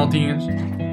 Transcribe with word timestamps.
maltinhas. 0.00 0.44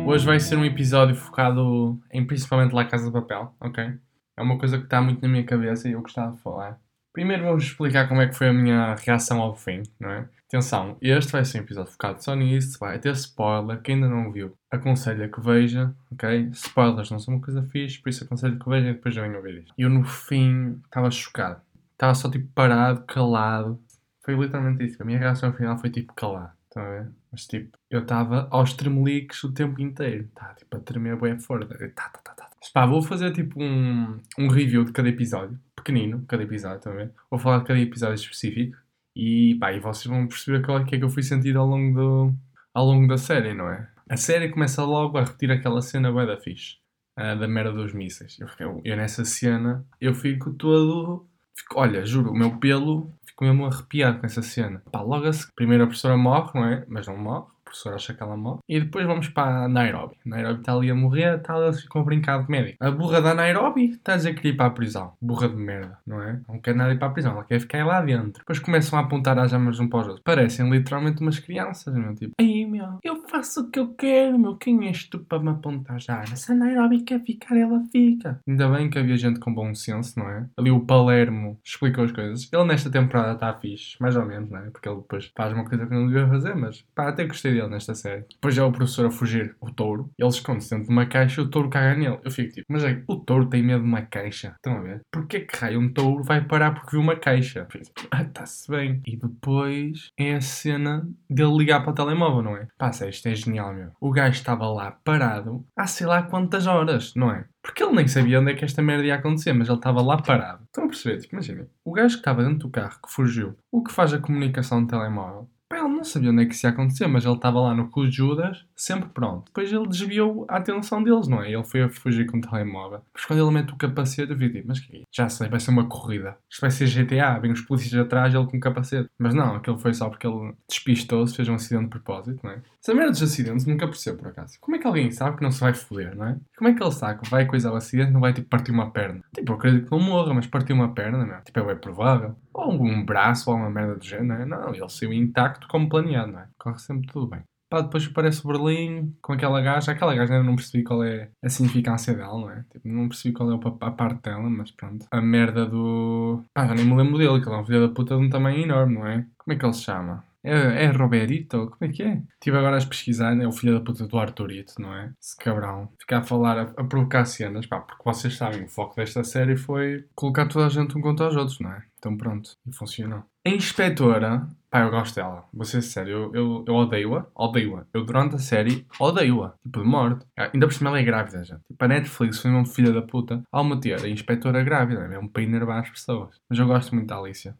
Hoje 0.05 0.25
vai 0.25 0.37
ser 0.37 0.57
um 0.57 0.65
episódio 0.65 1.15
focado 1.15 1.97
em 2.11 2.27
principalmente 2.27 2.73
La 2.73 2.83
Casa 2.83 3.05
de 3.05 3.13
Papel, 3.13 3.55
ok? 3.57 3.93
É 4.35 4.41
uma 4.41 4.57
coisa 4.57 4.77
que 4.77 4.83
está 4.83 5.01
muito 5.01 5.21
na 5.21 5.29
minha 5.29 5.45
cabeça 5.45 5.87
e 5.87 5.93
eu 5.93 6.01
gostava 6.01 6.35
de 6.35 6.41
falar. 6.41 6.77
Primeiro 7.13 7.45
vou-vos 7.45 7.63
explicar 7.63 8.09
como 8.09 8.19
é 8.19 8.27
que 8.27 8.35
foi 8.35 8.49
a 8.49 8.53
minha 8.53 8.95
reação 8.95 9.39
ao 9.39 9.55
fim, 9.55 9.81
não 9.97 10.09
é? 10.09 10.27
Atenção, 10.47 10.97
este 11.01 11.31
vai 11.31 11.45
ser 11.45 11.59
um 11.59 11.63
episódio 11.63 11.93
focado 11.93 12.21
só 12.21 12.35
nisso, 12.35 12.77
vai 12.79 12.99
ter 12.99 13.13
spoiler, 13.13 13.81
quem 13.81 13.95
ainda 13.95 14.09
não 14.09 14.29
viu, 14.29 14.53
aconselho 14.69 15.31
que 15.31 15.39
veja, 15.39 15.95
ok? 16.11 16.49
Spoilers 16.51 17.09
não 17.09 17.17
são 17.17 17.35
uma 17.35 17.41
coisa 17.41 17.63
fixe, 17.63 18.01
por 18.01 18.09
isso 18.09 18.25
aconselho 18.25 18.59
que 18.59 18.69
veja 18.69 18.89
e 18.89 18.93
depois 18.93 19.15
já 19.15 19.21
venham 19.21 19.41
ver 19.41 19.59
isto. 19.59 19.73
Eu 19.77 19.89
no 19.89 20.03
fim 20.03 20.81
estava 20.83 21.09
chocado. 21.09 21.61
Estava 21.93 22.13
só 22.13 22.29
tipo 22.29 22.49
parado, 22.53 23.05
calado. 23.07 23.81
Foi 24.25 24.35
literalmente 24.35 24.85
isso. 24.85 25.01
A 25.01 25.05
minha 25.05 25.17
reação 25.17 25.53
final 25.53 25.77
foi 25.77 25.89
tipo 25.89 26.13
calado. 26.13 26.56
Estão 26.77 26.83
a 26.83 26.89
ver? 26.89 27.11
Mas 27.31 27.47
tipo, 27.47 27.77
eu 27.89 28.01
estava 28.01 28.47
aos 28.51 28.73
tremeliques 28.73 29.43
o 29.43 29.51
tempo 29.51 29.81
inteiro. 29.81 30.29
Tá, 30.35 30.53
tipo, 30.53 30.77
a 30.77 30.79
tremer 30.79 31.19
bem 31.19 31.39
forte. 31.39 31.67
Tá, 31.67 32.09
tá, 32.09 32.19
tá, 32.23 32.33
tá. 32.33 32.49
Mas, 32.59 32.69
pá, 32.69 32.85
vou 32.85 33.01
fazer 33.01 33.31
tipo 33.33 33.61
um, 33.61 34.19
um 34.37 34.47
review 34.47 34.83
de 34.83 34.91
cada 34.91 35.09
episódio. 35.09 35.59
Pequenino, 35.75 36.23
cada 36.27 36.43
episódio, 36.43 36.91
a 36.91 36.95
ver? 36.95 37.11
Vou 37.29 37.39
falar 37.39 37.59
de 37.59 37.65
cada 37.65 37.79
episódio 37.79 38.15
específico. 38.15 38.77
E 39.15 39.55
pá, 39.55 39.73
e 39.73 39.79
vocês 39.79 40.05
vão 40.05 40.27
perceber 40.27 40.63
qual 40.63 40.79
é 40.79 40.85
que 40.85 40.95
é 40.95 40.99
que 40.99 41.03
eu 41.03 41.09
fui 41.09 41.23
sentir 41.23 41.57
ao 41.57 41.65
longo, 41.65 41.99
do, 41.99 42.33
ao 42.73 42.85
longo 42.85 43.07
da 43.07 43.17
série, 43.17 43.53
não 43.53 43.69
é? 43.69 43.89
A 44.09 44.15
série 44.15 44.49
começa 44.49 44.83
logo 44.83 45.17
a 45.17 45.23
repetir 45.23 45.51
aquela 45.51 45.81
cena 45.81 46.11
bué 46.11 46.25
da 46.25 46.37
fixe. 46.37 46.77
Uh, 47.19 47.37
da 47.39 47.47
merda 47.47 47.73
dos 47.73 47.93
mísseis. 47.93 48.37
Eu, 48.39 48.47
eu, 48.59 48.81
eu, 48.85 48.95
nessa 48.95 49.25
cena, 49.25 49.83
eu 49.99 50.13
fico 50.13 50.53
todo... 50.53 51.27
Fico, 51.57 51.79
olha, 51.79 52.05
juro, 52.05 52.29
o 52.29 52.37
meu 52.37 52.59
pelo 52.59 53.11
fico 53.37 53.45
mesmo 53.45 53.67
arrepiado 53.67 54.19
com 54.19 54.25
essa 54.25 54.41
cena. 54.41 54.81
Pá, 54.91 55.01
logo 55.01 55.27
a 55.27 55.31
primeiro 55.55 55.83
a 55.83 55.87
professora 55.87 56.17
morre, 56.17 56.51
não 56.55 56.65
é? 56.65 56.85
Mas 56.87 57.05
não 57.05 57.15
morre 57.15 57.56
professor 57.67 57.93
acha 57.93 58.13
que 58.13 58.23
ela 58.23 58.37
morre. 58.37 58.59
E 58.67 58.79
depois 58.79 59.05
vamos 59.05 59.29
para 59.29 59.67
Nairobi. 59.67 60.15
Nairobi 60.25 60.59
está 60.59 60.73
ali 60.73 60.89
a 60.89 60.95
morrer, 60.95 61.37
está 61.37 61.55
ali 61.55 61.67
a 61.67 61.99
brincar 62.01 62.43
de 62.43 62.49
médico. 62.49 62.77
A 62.79 62.91
burra 62.91 63.21
da 63.21 63.33
Nairobi 63.33 63.91
está 63.91 64.13
a 64.13 64.17
dizer 64.17 64.33
que 64.33 64.41
quer 64.41 64.47
ir 64.49 64.57
para 64.57 64.67
a 64.67 64.71
prisão. 64.71 65.13
Burra 65.21 65.49
de 65.49 65.55
merda, 65.55 65.97
não 66.05 66.21
é? 66.21 66.39
Não 66.47 66.59
quer 66.59 66.75
nada 66.75 66.93
ir 66.93 66.99
para 66.99 67.07
a 67.07 67.11
prisão, 67.11 67.33
ela 67.33 67.43
quer 67.43 67.59
ficar 67.59 67.85
lá 67.85 68.01
dentro. 68.01 68.39
Depois 68.39 68.59
começam 68.59 68.97
a 68.97 69.01
apontar 69.01 69.37
as 69.39 69.53
armas 69.53 69.79
um 69.79 69.87
para 69.87 69.99
os 69.99 70.07
outros. 70.07 70.23
Parecem 70.23 70.69
literalmente 70.69 71.21
umas 71.21 71.39
crianças, 71.39 71.93
meu. 71.93 72.13
Tipo, 72.15 72.33
aí 72.39 72.65
meu, 72.65 72.99
eu 73.03 73.27
faço 73.27 73.61
o 73.61 73.69
que 73.69 73.79
eu 73.79 73.93
quero, 73.93 74.39
meu. 74.39 74.55
Quem 74.55 74.87
és 74.87 75.05
tu 75.05 75.19
para 75.19 75.39
me 75.39 75.49
apontar 75.49 75.99
já? 75.99 76.25
Se 76.25 76.51
a 76.51 76.55
Nairobi 76.55 77.01
quer 77.01 77.21
ficar, 77.21 77.57
ela 77.57 77.83
fica. 77.91 78.39
Ainda 78.47 78.69
bem 78.69 78.89
que 78.89 78.97
havia 78.97 79.17
gente 79.17 79.39
com 79.39 79.53
bom 79.53 79.73
senso, 79.73 80.19
não 80.19 80.29
é? 80.29 80.45
Ali 80.57 80.71
o 80.71 80.79
Palermo 80.79 81.59
explicou 81.63 82.03
as 82.03 82.11
coisas. 82.11 82.49
Ele 82.51 82.63
nesta 82.63 82.89
temporada 82.89 83.33
está 83.33 83.53
fixe, 83.53 83.95
mais 83.99 84.15
ou 84.15 84.25
menos, 84.25 84.49
não 84.49 84.59
é? 84.59 84.69
Porque 84.69 84.87
ele 84.87 84.97
depois 84.97 85.31
faz 85.35 85.53
uma 85.53 85.65
coisa 85.65 85.85
que 85.85 85.93
não 85.93 86.07
devia 86.07 86.27
fazer, 86.27 86.55
mas 86.55 86.85
pá, 86.95 87.09
até 87.09 87.25
gostei 87.25 87.56
dele 87.57 87.69
nesta 87.69 87.95
série. 87.95 88.25
Depois 88.31 88.57
é 88.57 88.63
o 88.63 88.71
professor 88.71 89.07
a 89.07 89.11
fugir, 89.11 89.55
o 89.59 89.71
touro. 89.71 90.11
Ele 90.17 90.29
esconde-se 90.29 90.69
dentro 90.69 90.87
de 90.87 90.93
uma 90.93 91.05
caixa 91.05 91.41
e 91.41 91.43
o 91.43 91.49
touro 91.49 91.69
caga 91.69 91.95
nele. 91.95 92.19
Eu 92.23 92.31
fico 92.31 92.53
tipo, 92.53 92.65
mas 92.69 92.83
é, 92.83 93.03
o 93.07 93.15
touro 93.15 93.49
tem 93.49 93.63
medo 93.63 93.81
de 93.81 93.87
uma 93.87 94.01
caixa. 94.01 94.53
Estão 94.55 94.77
a 94.77 94.81
ver? 94.81 95.01
Porquê 95.11 95.41
que 95.41 95.57
raio 95.57 95.79
um 95.79 95.91
touro 95.91 96.23
vai 96.23 96.43
parar 96.45 96.71
porque 96.71 96.91
viu 96.91 97.01
uma 97.01 97.15
caixa? 97.15 97.67
Tipo, 97.69 98.07
ah, 98.11 98.23
está-se 98.23 98.69
bem. 98.69 99.01
E 99.05 99.17
depois 99.17 100.09
é 100.17 100.35
a 100.35 100.41
cena 100.41 101.07
dele 101.29 101.57
ligar 101.57 101.81
para 101.81 101.91
o 101.91 101.95
telemóvel, 101.95 102.41
não 102.41 102.55
é? 102.55 102.67
Passa, 102.77 103.07
isto 103.07 103.27
é 103.27 103.35
genial, 103.35 103.73
meu. 103.73 103.91
O 103.99 104.11
gajo 104.11 104.35
estava 104.35 104.67
lá 104.67 104.91
parado 105.03 105.65
há 105.75 105.87
sei 105.87 106.07
lá 106.07 106.23
quantas 106.23 106.67
horas, 106.67 107.13
não 107.15 107.31
é? 107.31 107.45
Porque 107.61 107.83
ele 107.83 107.95
nem 107.95 108.07
sabia 108.07 108.39
onde 108.39 108.51
é 108.51 108.55
que 108.55 108.65
esta 108.65 108.81
merda 108.81 109.05
ia 109.05 109.15
acontecer, 109.15 109.53
mas 109.53 109.67
ele 109.67 109.77
estava 109.77 110.01
lá 110.01 110.21
parado. 110.21 110.63
Estão 110.63 110.85
a 110.85 110.87
perceber? 110.87 111.19
Tipo, 111.19 111.35
imaginem. 111.35 111.67
O 111.83 111.91
gajo 111.91 112.15
que 112.15 112.21
estava 112.21 112.43
dentro 112.43 112.59
do 112.59 112.69
carro, 112.69 112.99
que 113.05 113.11
fugiu, 113.11 113.57
o 113.71 113.83
que 113.83 113.91
faz 113.91 114.13
a 114.13 114.19
comunicação 114.19 114.81
do 114.81 114.87
telemóvel, 114.87 115.27
Pá, 115.37 115.45
ele 115.45 115.56
não 115.97 116.03
sabia 116.03 116.31
onde 116.31 116.43
é 116.43 116.45
que 116.45 116.53
isso 116.53 116.65
ia 116.65 116.69
acontecer, 116.69 117.07
mas 117.07 117.25
ele 117.25 117.35
estava 117.35 117.59
lá 117.59 117.73
no 117.73 117.89
cu 117.89 118.05
de 118.05 118.15
Judas, 118.15 118.65
sempre 118.75 119.09
pronto. 119.09 119.45
Depois 119.45 119.71
ele 119.71 119.87
desviou 119.87 120.45
a 120.49 120.57
atenção 120.57 121.03
deles, 121.03 121.27
não 121.27 121.41
é? 121.41 121.51
Ele 121.51 121.63
foi 121.63 121.83
a 121.83 121.89
fugir 121.89 122.25
com 122.25 122.37
o 122.37 122.41
telemóvel. 122.41 123.01
Mas 123.13 123.25
quando 123.25 123.41
ele 123.43 123.51
mete 123.51 123.73
o 123.73 123.77
capacete, 123.77 124.31
eu 124.31 124.37
vi 124.37 124.51
tipo, 124.51 124.67
mas 124.67 124.79
que 124.79 124.97
é 124.97 125.01
Já 125.11 125.29
sei, 125.29 125.49
vai 125.49 125.59
ser 125.59 125.71
uma 125.71 125.87
corrida. 125.87 126.37
Isto 126.49 126.61
vai 126.61 126.71
ser 126.71 126.87
GTA, 126.87 127.39
vem 127.39 127.51
os 127.51 127.61
polícias 127.61 127.93
atrás 127.99 128.33
ele 128.33 128.45
com 128.45 128.57
o 128.57 128.59
capacete. 128.59 129.09
Mas 129.17 129.33
não, 129.33 129.55
aquilo 129.55 129.77
foi 129.77 129.93
só 129.93 130.09
porque 130.09 130.27
ele 130.27 130.53
despistou-se, 130.69 131.35
fez 131.35 131.49
um 131.49 131.55
acidente 131.55 131.85
de 131.85 131.89
propósito, 131.89 132.39
não 132.43 132.51
é? 132.51 132.61
Essa 132.81 132.93
merda 132.93 133.11
dos 133.11 133.23
acidentes 133.23 133.65
nunca 133.65 133.87
percebo, 133.87 134.19
por 134.19 134.27
acaso. 134.29 134.57
Como 134.61 134.75
é 134.75 134.79
que 134.79 134.87
alguém 134.87 135.11
sabe 135.11 135.37
que 135.37 135.43
não 135.43 135.51
se 135.51 135.59
vai 135.59 135.73
foder, 135.73 136.15
não 136.15 136.27
é? 136.27 136.37
Como 136.57 136.69
é 136.69 136.73
que 136.73 136.81
ele 136.81 136.91
sabe 136.91 137.21
que 137.21 137.29
vai 137.29 137.45
coisar 137.45 137.71
o 137.71 137.75
acidente 137.75 138.11
não 138.11 138.21
vai 138.21 138.33
tipo 138.33 138.47
partir 138.47 138.71
uma 138.71 138.91
perna? 138.91 139.21
Tipo, 139.35 139.51
eu 139.51 139.55
acredito 139.55 139.85
que 139.85 139.91
não 139.91 139.99
morra, 139.99 140.33
mas 140.33 140.47
partir 140.47 140.73
uma 140.73 140.93
perna, 140.93 141.25
não 141.25 141.35
é? 141.35 141.41
Tipo, 141.41 141.59
é 141.59 141.65
bem 141.65 141.77
provável. 141.77 142.35
Ou 142.57 142.73
um 142.73 143.05
braço 143.05 143.51
ou 143.51 143.55
uma 143.55 143.69
merda 143.69 143.95
do 143.95 144.03
género, 144.03 144.45
não 144.45 144.57
é? 144.57 144.65
Não, 144.65 144.73
ele 144.73 144.89
saiu 144.89 145.13
intacto 145.13 145.67
como 145.67 145.87
planeado, 145.87 146.31
não 146.31 146.39
é? 146.39 146.47
Corre 146.57 146.79
sempre 146.79 147.07
tudo 147.07 147.27
bem. 147.27 147.43
Pá, 147.69 147.81
depois 147.81 148.07
aparece 148.07 148.43
o 148.43 148.47
Berlim 148.47 149.13
com 149.21 149.33
aquela 149.33 149.61
gaja. 149.61 149.91
Aquela 149.91 150.15
gaja 150.15 150.33
ainda 150.33 150.45
não 150.45 150.55
percebi 150.55 150.83
qual 150.83 151.03
é 151.03 151.29
a 151.43 151.49
significância 151.49 152.13
dela, 152.13 152.39
não 152.39 152.49
é? 152.49 152.63
Tipo, 152.71 152.87
não 152.87 153.09
percebi 153.09 153.33
qual 153.33 153.51
é 153.51 153.59
a 153.81 153.91
parte 153.91 154.23
dela, 154.23 154.49
mas 154.49 154.71
pronto. 154.71 155.05
A 155.11 155.21
merda 155.21 155.65
do. 155.65 156.41
Pá, 156.53 156.65
já 156.65 156.73
nem 156.73 156.85
me 156.85 156.95
lembro 156.95 157.17
dele, 157.17 157.41
que 157.41 157.47
ele 157.47 157.55
é 157.55 157.59
um 157.59 157.65
filho 157.65 157.87
da 157.87 157.93
puta 157.93 158.15
de 158.15 158.23
um 158.23 158.29
tamanho 158.29 158.63
enorme, 158.63 158.95
não 158.95 159.05
é? 159.05 159.25
Como 159.37 159.53
é 159.53 159.55
que 159.55 159.65
ele 159.65 159.73
se 159.73 159.81
chama? 159.81 160.23
É, 160.47 160.85
é 160.85 160.87
Roberito? 160.87 161.69
Como 161.71 161.91
é 161.91 161.93
que 161.93 162.03
é? 162.03 162.21
Estive 162.33 162.57
agora 162.57 162.77
a 162.77 162.85
pesquisar, 162.85 163.37
é 163.37 163.47
o 163.47 163.51
filho 163.51 163.73
da 163.73 163.83
puta 163.83 164.07
do 164.07 164.17
Arturito, 164.17 164.73
não 164.79 164.93
é? 164.93 165.11
Esse 165.21 165.35
cabrão. 165.37 165.89
Ficar 165.99 166.19
a 166.19 166.23
falar, 166.23 166.57
a, 166.57 166.61
a, 166.61 166.83
provocar 166.83 167.25
cenas, 167.25 167.65
pá, 167.65 167.79
porque 167.79 168.03
vocês 168.03 168.35
sabem, 168.35 168.63
o 168.63 168.69
foco 168.69 168.95
desta 168.95 169.23
série 169.23 169.57
foi 169.57 170.05
colocar 170.15 170.47
toda 170.47 170.65
a 170.65 170.69
gente 170.69 170.97
um 170.97 171.01
contra 171.01 171.27
os 171.27 171.35
outros, 171.35 171.59
não 171.59 171.71
é? 171.71 171.83
Então 171.99 172.15
pronto, 172.15 172.51
e 172.65 172.73
funcionou. 172.73 173.23
A 173.45 173.49
inspetora, 173.49 174.47
pá, 174.69 174.81
eu 174.81 174.89
gosto 174.89 175.15
dela, 175.15 175.45
vou 175.53 175.65
ser 175.65 175.81
sério, 175.81 176.11
eu, 176.11 176.35
eu, 176.35 176.65
eu 176.67 176.75
odeio-a, 176.75 177.25
odeio-a. 177.35 177.85
Eu 177.93 178.05
durante 178.05 178.35
a 178.35 178.39
série 178.39 178.85
odeio-a, 178.99 179.53
tipo 179.63 179.81
de 179.81 179.87
morte. 179.87 180.25
Ah, 180.37 180.49
ainda 180.53 180.67
por 180.67 180.73
cima 180.73 180.89
ela 180.89 180.99
é 180.99 181.03
grávida, 181.03 181.43
gente. 181.43 181.61
Tipo, 181.67 181.83
a 181.83 181.87
Netflix 181.87 182.39
foi 182.39 182.51
um 182.51 182.65
filho 182.65 182.93
da 182.93 183.01
puta 183.01 183.43
ao 183.51 183.63
meter 183.63 184.03
a 184.03 184.09
inspetora 184.09 184.63
grávida, 184.63 185.01
é 185.01 185.07
mesmo 185.07 185.29
para 185.29 185.43
enervar 185.43 185.81
as 185.81 185.89
pessoas. 185.89 186.35
Mas 186.49 186.59
eu 186.59 186.67
gosto 186.67 186.93
muito 186.93 187.07
da 187.07 187.17
Alicia. 187.17 187.55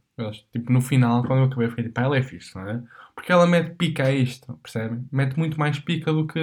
Tipo, 0.51 0.71
no 0.71 0.81
final, 0.81 1.23
quando 1.25 1.41
eu 1.41 1.45
acabei, 1.45 1.69
fiquei 1.69 1.85
tipo, 1.85 1.99
ela 1.99 2.17
é 2.17 2.23
fixe, 2.23 2.55
não 2.55 2.67
é? 2.67 2.83
Porque 3.15 3.31
ela 3.31 3.47
mete 3.47 3.75
pica 3.75 4.03
a 4.05 4.11
isto, 4.11 4.57
percebem? 4.63 5.07
Mete 5.11 5.37
muito 5.37 5.59
mais 5.59 5.79
pica 5.79 6.11
do 6.13 6.25
que, 6.27 6.39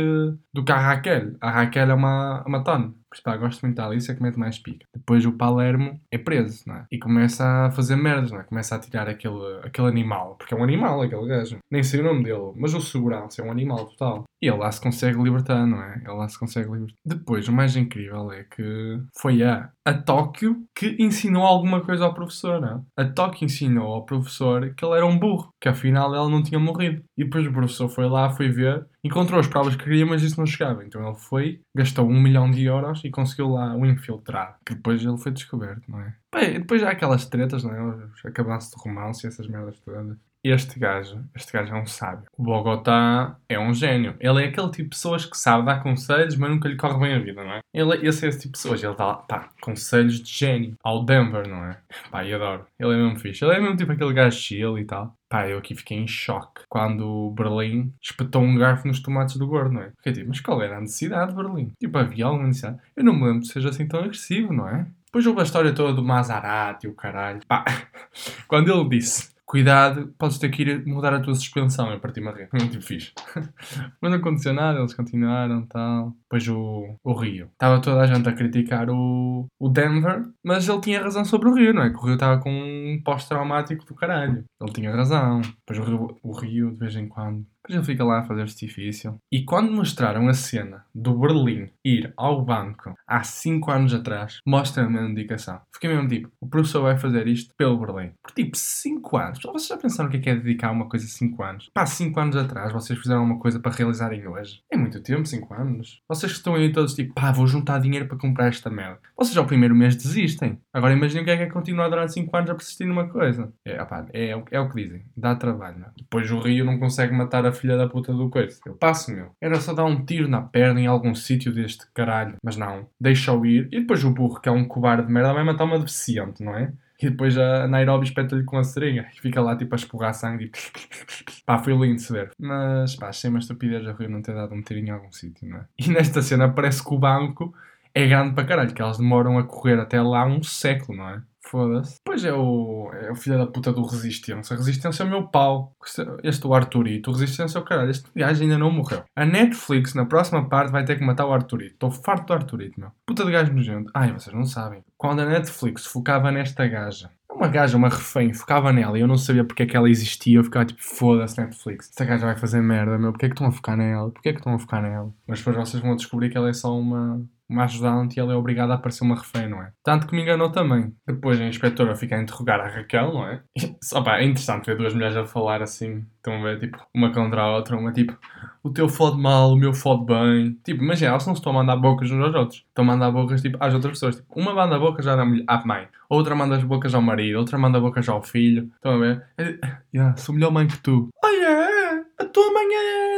do 0.52 0.64
que 0.64 0.72
a 0.72 0.78
Raquel. 0.78 1.36
A 1.40 1.50
Raquel 1.50 1.90
é 1.90 1.94
uma, 1.94 2.44
uma 2.46 2.64
tona. 2.64 2.94
Pá, 3.22 3.36
gosto 3.36 3.62
muito 3.62 3.76
da 3.76 3.86
Alice, 3.86 4.10
é 4.10 4.14
que 4.14 4.22
mete 4.22 4.38
mais 4.38 4.58
pica. 4.58 4.86
Depois 4.94 5.24
o 5.24 5.32
Palermo 5.32 6.00
é 6.10 6.18
preso, 6.18 6.62
não 6.66 6.76
é? 6.76 6.86
E 6.90 6.98
começa 6.98 7.66
a 7.66 7.70
fazer 7.70 7.96
merdas, 7.96 8.30
não 8.30 8.40
é? 8.40 8.44
Começa 8.44 8.74
a 8.74 8.78
tirar 8.78 9.08
aquele, 9.08 9.60
aquele 9.62 9.88
animal. 9.88 10.36
Porque 10.36 10.54
é 10.54 10.56
um 10.56 10.64
animal, 10.64 11.02
aquele 11.02 11.26
gajo. 11.26 11.58
Nem 11.70 11.82
sei 11.82 12.00
o 12.00 12.04
nome 12.04 12.24
dele, 12.24 12.52
mas 12.56 12.74
o 12.74 12.80
segurança 12.80 13.42
é 13.42 13.44
um 13.44 13.50
animal 13.50 13.86
total. 13.86 14.24
E 14.42 14.46
ele 14.46 14.58
lá 14.58 14.70
se 14.70 14.80
consegue 14.80 15.22
libertar, 15.22 15.66
não 15.66 15.82
é? 15.82 16.02
Ele 16.04 16.12
lá 16.12 16.28
se 16.28 16.38
consegue 16.38 16.70
libertar. 16.70 16.94
Depois, 17.04 17.48
o 17.48 17.52
mais 17.52 17.76
incrível 17.76 18.30
é 18.30 18.44
que 18.44 19.00
foi 19.18 19.42
a, 19.42 19.70
a 19.84 19.94
Tóquio 19.94 20.64
que 20.74 20.96
ensinou 20.98 21.44
alguma 21.44 21.80
coisa 21.80 22.04
ao 22.04 22.14
professor, 22.14 22.60
não 22.60 22.68
é? 22.96 23.02
A 23.02 23.04
Tóquio 23.06 23.46
ensinou 23.46 23.92
ao 23.92 24.04
professor 24.04 24.74
que 24.74 24.84
ele 24.84 24.96
era 24.96 25.06
um 25.06 25.18
burro, 25.18 25.48
que 25.60 25.68
afinal 25.68 26.14
ela 26.14 26.28
não 26.28 26.42
tinha 26.42 26.60
morrido. 26.60 27.02
E 27.16 27.24
depois 27.24 27.46
o 27.46 27.52
professor 27.52 27.88
foi 27.88 28.08
lá, 28.08 28.30
foi 28.30 28.48
ver 28.48 28.86
encontrou 29.04 29.38
as 29.38 29.46
provas 29.46 29.76
que 29.76 29.84
queria, 29.84 30.06
mas 30.06 30.22
isso 30.22 30.38
não 30.38 30.46
chegava. 30.46 30.84
Então 30.84 31.06
ele 31.06 31.16
foi, 31.16 31.60
gastou 31.76 32.08
um 32.08 32.20
milhão 32.20 32.50
de 32.50 32.64
euros 32.64 33.02
e 33.04 33.10
conseguiu 33.10 33.50
lá 33.50 33.76
o 33.76 33.84
infiltrar. 33.84 34.58
Que 34.66 34.74
depois 34.74 35.04
ele 35.04 35.18
foi 35.18 35.30
descoberto, 35.30 35.88
não 35.88 36.00
é? 36.00 36.16
Bem, 36.34 36.60
depois 36.60 36.82
há 36.82 36.90
aquelas 36.90 37.26
tretas, 37.26 37.62
não 37.62 37.72
é? 37.72 38.08
Acabasse 38.24 38.70
de 38.70 38.82
romance 38.82 39.24
e 39.24 39.28
essas 39.28 39.46
merdas 39.46 39.78
todas. 39.80 40.16
Este 40.44 40.78
gajo, 40.78 41.24
este 41.34 41.50
gajo 41.50 41.74
é 41.74 41.80
um 41.80 41.86
sábio. 41.86 42.26
O 42.36 42.42
Bogotá 42.42 43.38
é 43.48 43.58
um 43.58 43.72
gênio. 43.72 44.14
Ele 44.20 44.42
é 44.42 44.48
aquele 44.48 44.70
tipo 44.70 44.82
de 44.82 44.88
pessoas 44.90 45.24
que 45.24 45.38
sabe 45.38 45.64
dar 45.64 45.82
conselhos, 45.82 46.36
mas 46.36 46.50
nunca 46.50 46.68
lhe 46.68 46.76
corre 46.76 46.98
bem 46.98 47.14
a 47.14 47.18
vida, 47.18 47.42
não 47.42 47.52
é? 47.52 47.60
Ele, 47.72 48.06
esse 48.06 48.26
é 48.26 48.28
esse 48.28 48.40
tipo 48.40 48.52
de 48.52 48.62
pessoas. 48.62 48.84
Ele 48.84 48.94
dá, 48.94 49.14
pá, 49.14 49.48
conselhos 49.62 50.20
de 50.20 50.30
gênio. 50.30 50.76
Ao 50.84 51.02
Denver, 51.02 51.48
não 51.48 51.64
é? 51.64 51.78
Pá, 52.10 52.26
eu 52.26 52.36
adoro. 52.36 52.66
Ele 52.78 52.92
é 52.92 52.96
mesmo 52.96 53.18
fixe. 53.18 53.42
Ele 53.42 53.54
é 53.54 53.58
mesmo 53.58 53.76
tipo 53.76 53.92
aquele 53.92 54.12
gajo 54.12 54.38
chill 54.38 54.78
e 54.78 54.84
tal. 54.84 55.16
Pá, 55.30 55.48
eu 55.48 55.56
aqui 55.56 55.74
fiquei 55.74 55.96
em 55.96 56.06
choque 56.06 56.60
quando 56.68 57.08
o 57.08 57.30
Berlim 57.30 57.90
espetou 58.02 58.42
um 58.42 58.58
garfo 58.58 58.86
nos 58.86 59.00
tomates 59.00 59.36
do 59.36 59.46
gordo, 59.46 59.72
não 59.72 59.80
é? 59.80 59.92
Fiquei 59.96 60.12
tipo, 60.12 60.28
mas 60.28 60.40
qual 60.40 60.60
era 60.60 60.76
a 60.76 60.80
necessidade 60.80 61.30
de 61.30 61.36
Berlim? 61.36 61.72
Tipo, 61.80 61.96
havia 61.96 62.26
alguma 62.26 62.48
necessidade? 62.48 62.82
Eu 62.94 63.02
não 63.02 63.14
me 63.14 63.24
lembro 63.24 63.40
de 63.40 63.48
seja 63.48 63.70
assim 63.70 63.88
tão 63.88 64.00
agressivo, 64.00 64.52
não 64.52 64.68
é? 64.68 64.86
Depois 65.06 65.26
houve 65.26 65.40
a 65.40 65.44
história 65.44 65.72
toda 65.72 65.94
do 65.94 66.04
Maserati 66.04 66.86
o 66.86 66.92
caralho. 66.92 67.40
Pá, 67.48 67.64
quando 68.46 68.70
ele 68.70 68.88
disse 68.90 69.33
cuidado, 69.54 70.12
podes 70.18 70.36
ter 70.38 70.48
que 70.48 70.62
ir 70.62 70.84
mudar 70.84 71.14
a 71.14 71.20
tua 71.20 71.32
suspensão. 71.32 71.92
Eu 71.92 72.00
parti-me 72.00 72.26
a. 72.26 72.48
Muito 72.52 72.80
fixe. 72.82 73.12
Mas 74.02 74.10
não 74.10 74.18
aconteceu 74.18 74.52
nada, 74.52 74.80
eles 74.80 74.94
continuaram 74.94 75.64
tal. 75.66 76.12
Depois 76.22 76.48
o, 76.48 76.96
o 77.04 77.12
Rio. 77.12 77.48
Estava 77.52 77.80
toda 77.80 78.00
a 78.00 78.06
gente 78.06 78.28
a 78.28 78.32
criticar 78.32 78.90
o, 78.90 79.46
o 79.60 79.68
Denver, 79.68 80.24
mas 80.42 80.68
ele 80.68 80.80
tinha 80.80 81.00
razão 81.00 81.24
sobre 81.24 81.48
o 81.48 81.54
Rio, 81.54 81.72
não 81.72 81.82
é? 81.82 81.90
Que 81.90 81.96
o 81.96 82.04
Rio 82.04 82.14
estava 82.14 82.40
com 82.40 82.50
um 82.50 83.00
pós-traumático 83.04 83.84
do 83.84 83.94
caralho. 83.94 84.44
Ele 84.60 84.72
tinha 84.72 84.90
razão. 84.90 85.40
Depois 85.40 85.78
o 85.78 85.84
Rio, 85.84 86.16
o 86.22 86.32
Rio, 86.32 86.70
de 86.72 86.76
vez 86.76 86.96
em 86.96 87.06
quando, 87.06 87.46
Depois 87.62 87.76
ele 87.76 87.84
fica 87.84 88.04
lá 88.04 88.18
a 88.18 88.24
fazer 88.24 88.42
este 88.42 88.66
difícil. 88.66 89.16
E 89.30 89.44
quando 89.44 89.70
mostraram 89.70 90.28
a 90.28 90.34
cena 90.34 90.84
do 90.92 91.16
Berlim 91.16 91.70
ir 91.84 92.12
ao 92.16 92.44
banco 92.44 92.94
há 93.06 93.22
5 93.22 93.70
anos 93.70 93.94
atrás, 93.94 94.40
mostra 94.44 94.84
a 94.84 94.90
mesma 94.90 95.10
indicação. 95.10 95.60
Fiquei 95.72 95.90
mesmo 95.90 96.08
tipo, 96.08 96.32
o 96.40 96.48
professor 96.48 96.82
vai 96.82 96.98
fazer 96.98 97.28
isto 97.28 97.54
pelo 97.56 97.78
Berlim. 97.78 98.12
Por 98.20 98.32
tipo 98.32 98.56
5 98.56 99.16
anos. 99.16 99.43
Vocês 99.52 99.68
já 99.68 99.76
pensaram 99.76 100.08
o 100.08 100.12
que 100.12 100.28
é, 100.28 100.32
é 100.32 100.36
dedicar 100.36 100.70
uma 100.70 100.88
coisa 100.88 101.06
5 101.06 101.42
anos? 101.42 101.70
Pá, 101.72 101.86
5 101.86 102.18
anos 102.18 102.36
atrás 102.36 102.72
vocês 102.72 102.98
fizeram 102.98 103.24
uma 103.24 103.38
coisa 103.38 103.60
para 103.60 103.74
realizarem 103.74 104.26
hoje. 104.26 104.60
É 104.70 104.76
muito 104.76 105.00
tempo, 105.02 105.26
5 105.26 105.54
anos. 105.54 106.02
Vocês 106.08 106.32
que 106.32 106.38
estão 106.38 106.54
aí 106.54 106.72
todos 106.72 106.94
tipo, 106.94 107.14
pá, 107.14 107.30
vou 107.32 107.46
juntar 107.46 107.78
dinheiro 107.78 108.06
para 108.06 108.18
comprar 108.18 108.48
esta 108.48 108.70
merda. 108.70 108.98
Vocês 109.16 109.36
ao 109.36 109.46
primeiro 109.46 109.74
mês 109.74 109.96
desistem. 109.96 110.58
Agora 110.72 110.92
imaginem 110.92 111.22
o 111.22 111.24
que 111.24 111.30
é 111.30 111.36
que 111.36 111.42
é 111.44 111.50
continuar 111.50 111.88
durante 111.88 112.12
5 112.12 112.36
anos 112.36 112.50
a 112.50 112.54
persistir 112.54 112.86
numa 112.86 113.08
coisa. 113.08 113.52
É, 113.64 113.80
opá, 113.82 114.06
é, 114.12 114.30
é, 114.50 114.60
o 114.60 114.68
que 114.68 114.82
dizem. 114.82 115.04
Dá 115.16 115.34
trabalho, 115.34 115.78
não? 115.78 115.88
Depois 115.96 116.30
o 116.30 116.38
Rio 116.40 116.64
não 116.64 116.78
consegue 116.78 117.14
matar 117.14 117.46
a 117.46 117.52
filha 117.52 117.76
da 117.76 117.88
puta 117.88 118.12
do 118.12 118.30
coisa. 118.30 118.58
Eu 118.66 118.74
passo, 118.74 119.12
meu. 119.12 119.30
Era 119.40 119.60
só 119.60 119.72
dar 119.72 119.84
um 119.84 120.04
tiro 120.04 120.28
na 120.28 120.42
perna 120.42 120.80
em 120.80 120.86
algum 120.86 121.14
sítio 121.14 121.52
deste 121.52 121.86
caralho. 121.92 122.36
Mas 122.42 122.56
não. 122.56 122.86
Deixa-o 123.00 123.44
ir. 123.46 123.68
E 123.72 123.80
depois 123.80 124.04
o 124.04 124.10
burro, 124.10 124.40
que 124.40 124.48
é 124.48 124.52
um 124.52 124.66
cobarde 124.66 125.06
de 125.06 125.12
merda, 125.12 125.32
vai 125.32 125.44
matar 125.44 125.64
uma 125.64 125.78
deficiente, 125.78 126.42
não 126.42 126.56
é? 126.56 126.72
E 127.00 127.10
depois 127.10 127.36
a 127.36 127.66
Nairobi 127.66 128.06
espeta-lhe 128.06 128.44
com 128.44 128.56
a 128.56 128.64
seringa 128.64 129.08
e 129.14 129.20
fica 129.20 129.40
lá 129.40 129.56
tipo 129.56 129.74
a 129.74 129.76
espurrar 129.76 130.14
sangue 130.14 130.46
e 130.46 130.50
pá, 131.44 131.58
foi 131.58 131.74
lindo 131.76 132.00
se 132.00 132.12
ver. 132.12 132.30
Mas 132.38 132.96
pá, 132.96 133.08
achei 133.08 133.28
uma 133.28 133.38
estupidez 133.38 133.86
a 133.86 133.92
Rio 133.92 134.08
não 134.08 134.22
ter 134.22 134.34
dado 134.34 134.54
um 134.54 134.62
tiro 134.62 134.80
em 134.80 134.90
algum 134.90 135.12
sítio, 135.12 135.48
não 135.48 135.58
é? 135.58 135.66
E 135.78 135.88
nesta 135.90 136.22
cena 136.22 136.48
parece 136.48 136.82
que 136.82 136.94
o 136.94 136.98
banco 136.98 137.54
é 137.94 138.06
grande 138.06 138.34
para 138.34 138.44
caralho, 138.44 138.74
que 138.74 138.82
elas 138.82 138.98
demoram 138.98 139.38
a 139.38 139.44
correr 139.44 139.78
até 139.78 140.00
lá 140.00 140.24
um 140.26 140.42
século, 140.42 140.98
não 140.98 141.10
é? 141.10 141.22
Foda-se. 141.50 142.00
Pois 142.04 142.24
é 142.24 142.32
o, 142.32 142.90
é 142.94 143.10
o 143.10 143.14
filho 143.14 143.38
da 143.38 143.46
puta 143.46 143.72
do 143.72 143.86
Resistência. 143.86 144.56
Resistência 144.56 145.02
é 145.02 145.06
o 145.06 145.10
meu 145.10 145.28
pau. 145.28 145.76
Este 146.22 146.46
o 146.46 146.54
Arturito. 146.54 147.12
Resistência 147.12 147.58
é 147.58 147.60
o 147.60 147.64
caralho. 147.64 147.90
Este 147.90 148.08
gajo 148.16 148.42
ainda 148.42 148.58
não 148.58 148.70
morreu. 148.70 149.04
A 149.14 149.24
Netflix, 149.24 149.94
na 149.94 150.06
próxima 150.06 150.48
parte, 150.48 150.72
vai 150.72 150.84
ter 150.84 150.98
que 150.98 151.04
matar 151.04 151.26
o 151.26 151.32
Arturito. 151.32 151.74
Estou 151.74 151.90
farto 151.90 152.28
do 152.28 152.32
Arturito, 152.32 152.80
meu. 152.80 152.90
Puta 153.06 153.24
de 153.24 153.30
gajo 153.30 153.52
nojento. 153.52 153.90
Ai, 153.94 154.12
vocês 154.12 154.34
não 154.34 154.44
sabem. 154.44 154.82
Quando 154.96 155.20
a 155.20 155.26
Netflix 155.26 155.84
focava 155.86 156.32
nesta 156.32 156.66
gaja, 156.66 157.10
uma 157.30 157.48
gaja, 157.48 157.76
uma 157.76 157.88
refém, 157.88 158.32
focava 158.32 158.72
nela 158.72 158.96
e 158.96 159.00
eu 159.00 159.08
não 159.08 159.18
sabia 159.18 159.44
porque 159.44 159.64
é 159.64 159.66
que 159.66 159.76
ela 159.76 159.90
existia. 159.90 160.38
Eu 160.38 160.44
ficava 160.44 160.64
tipo, 160.64 160.82
foda-se 160.82 161.40
Netflix. 161.40 161.90
Esta 161.90 162.04
gaja 162.04 162.26
vai 162.26 162.36
fazer 162.36 162.60
merda, 162.60 162.96
meu. 162.96 163.12
Porquê 163.12 163.26
é 163.26 163.28
que 163.28 163.34
estão 163.34 163.48
a 163.48 163.52
focar 163.52 163.76
nela? 163.76 164.10
Porquê 164.10 164.30
é 164.30 164.32
que 164.32 164.38
estão 164.38 164.54
a 164.54 164.58
focar 164.58 164.82
nela? 164.82 165.12
Mas 165.26 165.38
depois 165.40 165.56
vocês 165.56 165.82
vão 165.82 165.96
descobrir 165.96 166.30
que 166.30 166.36
ela 166.36 166.48
é 166.48 166.52
só 166.52 166.76
uma 166.78 167.20
uma 167.48 167.64
ajudante 167.64 168.16
e 168.16 168.20
ela 168.20 168.32
é 168.32 168.36
obrigada 168.36 168.72
a 168.72 168.76
aparecer 168.76 169.04
uma 169.04 169.16
refém, 169.16 169.48
não 169.48 169.62
é? 169.62 169.72
Tanto 169.82 170.06
que 170.06 170.14
me 170.14 170.22
enganou 170.22 170.50
também. 170.50 170.94
Depois 171.06 171.40
a 171.40 171.44
inspetora 171.46 171.94
fica 171.94 172.16
a 172.16 172.22
interrogar 172.22 172.60
a 172.60 172.68
Raquel, 172.68 173.12
não 173.12 173.26
é? 173.26 173.42
Pá, 174.04 174.18
é 174.18 174.24
interessante 174.24 174.66
ver 174.66 174.76
duas 174.76 174.94
mulheres 174.94 175.16
a 175.16 175.24
falar 175.24 175.62
assim. 175.62 176.04
Estão 176.16 176.40
a 176.40 176.42
ver, 176.42 176.58
tipo, 176.58 176.78
uma 176.94 177.12
contra 177.12 177.42
a 177.42 177.56
outra, 177.56 177.76
uma 177.76 177.92
tipo, 177.92 178.16
o 178.62 178.70
teu 178.70 178.88
fode 178.88 179.20
mal, 179.20 179.52
o 179.52 179.56
meu 179.56 179.74
fode 179.74 180.06
bem. 180.06 180.58
Tipo, 180.64 180.82
imagina, 180.82 181.10
elas 181.10 181.26
não 181.26 181.34
se 181.34 181.40
estão 181.40 181.52
a 181.52 181.56
mandar 181.56 181.76
bocas 181.76 182.10
uns 182.10 182.22
aos 182.22 182.34
outros. 182.34 182.64
Estão 182.68 182.84
a 182.84 182.86
mandar 182.86 183.10
bocas, 183.10 183.42
tipo, 183.42 183.58
às 183.60 183.74
outras 183.74 183.92
pessoas. 183.92 184.16
Tipo, 184.16 184.40
uma 184.40 184.54
manda 184.54 184.78
bocas 184.78 185.06
à, 185.06 185.22
mulher, 185.24 185.44
mãe, 185.66 185.88
outra 186.08 186.34
manda 186.34 186.56
as 186.56 186.64
bocas 186.64 186.94
ao 186.94 187.02
marido, 187.02 187.38
outra 187.38 187.58
manda 187.58 187.80
bocas 187.80 188.08
ao 188.08 188.22
filho. 188.22 188.70
Estão 188.74 188.94
a 188.94 188.98
ver? 188.98 189.24
É, 189.36 189.58
yeah, 189.94 190.16
sou 190.16 190.34
melhor 190.34 190.50
mãe 190.50 190.66
que 190.66 190.78
tu. 190.78 191.08
Oh 191.22 191.28
yeah, 191.28 191.70
é 191.70 191.73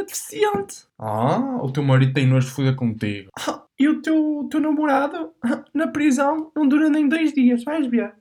deficiente. 0.07 0.85
Ah, 0.97 1.59
o 1.61 1.71
teu 1.71 1.83
marido 1.83 2.13
tem 2.13 2.25
nojo 2.25 2.47
de 2.47 2.53
foder 2.53 2.75
contigo. 2.75 3.29
E 3.79 3.87
o 3.87 4.01
teu, 4.01 4.47
teu 4.49 4.59
namorado 4.59 5.33
na 5.71 5.87
prisão 5.87 6.51
não 6.55 6.67
dura 6.67 6.89
nem 6.89 7.07
dois 7.07 7.31
dias, 7.31 7.63
vais 7.63 7.85
ver. 7.85 8.11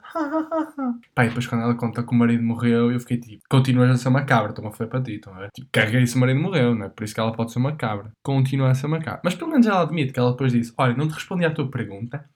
E 1.19 1.29
depois 1.29 1.47
quando 1.47 1.63
ela 1.63 1.75
conta 1.75 2.03
que 2.03 2.13
o 2.13 2.15
marido 2.15 2.43
morreu, 2.43 2.93
eu 2.93 3.01
fiquei 3.01 3.19
tipo, 3.19 3.43
continuas 3.49 3.91
a 3.91 3.97
ser 3.97 4.09
uma 4.09 4.25
cabra, 4.25 4.51
estou-me 4.51 4.71
a 4.71 4.87
para 4.87 5.03
ti, 5.03 5.15
estão 5.15 5.33
a 5.33 5.39
ver? 5.39 5.51
Tipo, 5.55 5.69
carreguei 5.73 6.07
se 6.07 6.15
o 6.15 6.19
marido 6.19 6.41
morreu, 6.41 6.75
não 6.75 6.85
é? 6.85 6.89
Por 6.91 7.05
isso 7.05 7.15
que 7.15 7.21
ela 7.21 7.33
pode 7.33 7.53
ser 7.53 7.59
uma 7.59 7.75
cabra. 7.75 8.13
Continua 8.23 8.71
a 8.71 8.75
ser 8.75 8.87
uma 8.87 9.01
cabra. 9.01 9.23
Mas 9.25 9.35
pelo 9.35 9.51
menos 9.51 9.67
ela 9.67 9.81
admite 9.81 10.13
que 10.13 10.21
ela 10.21 10.33
depois 10.33 10.53
disse: 10.53 10.75
Olha, 10.77 10.95
não 10.95 11.09
te 11.09 11.15
respondi 11.15 11.47
à 11.47 11.51
tua 11.51 11.71
pergunta, 11.71 12.29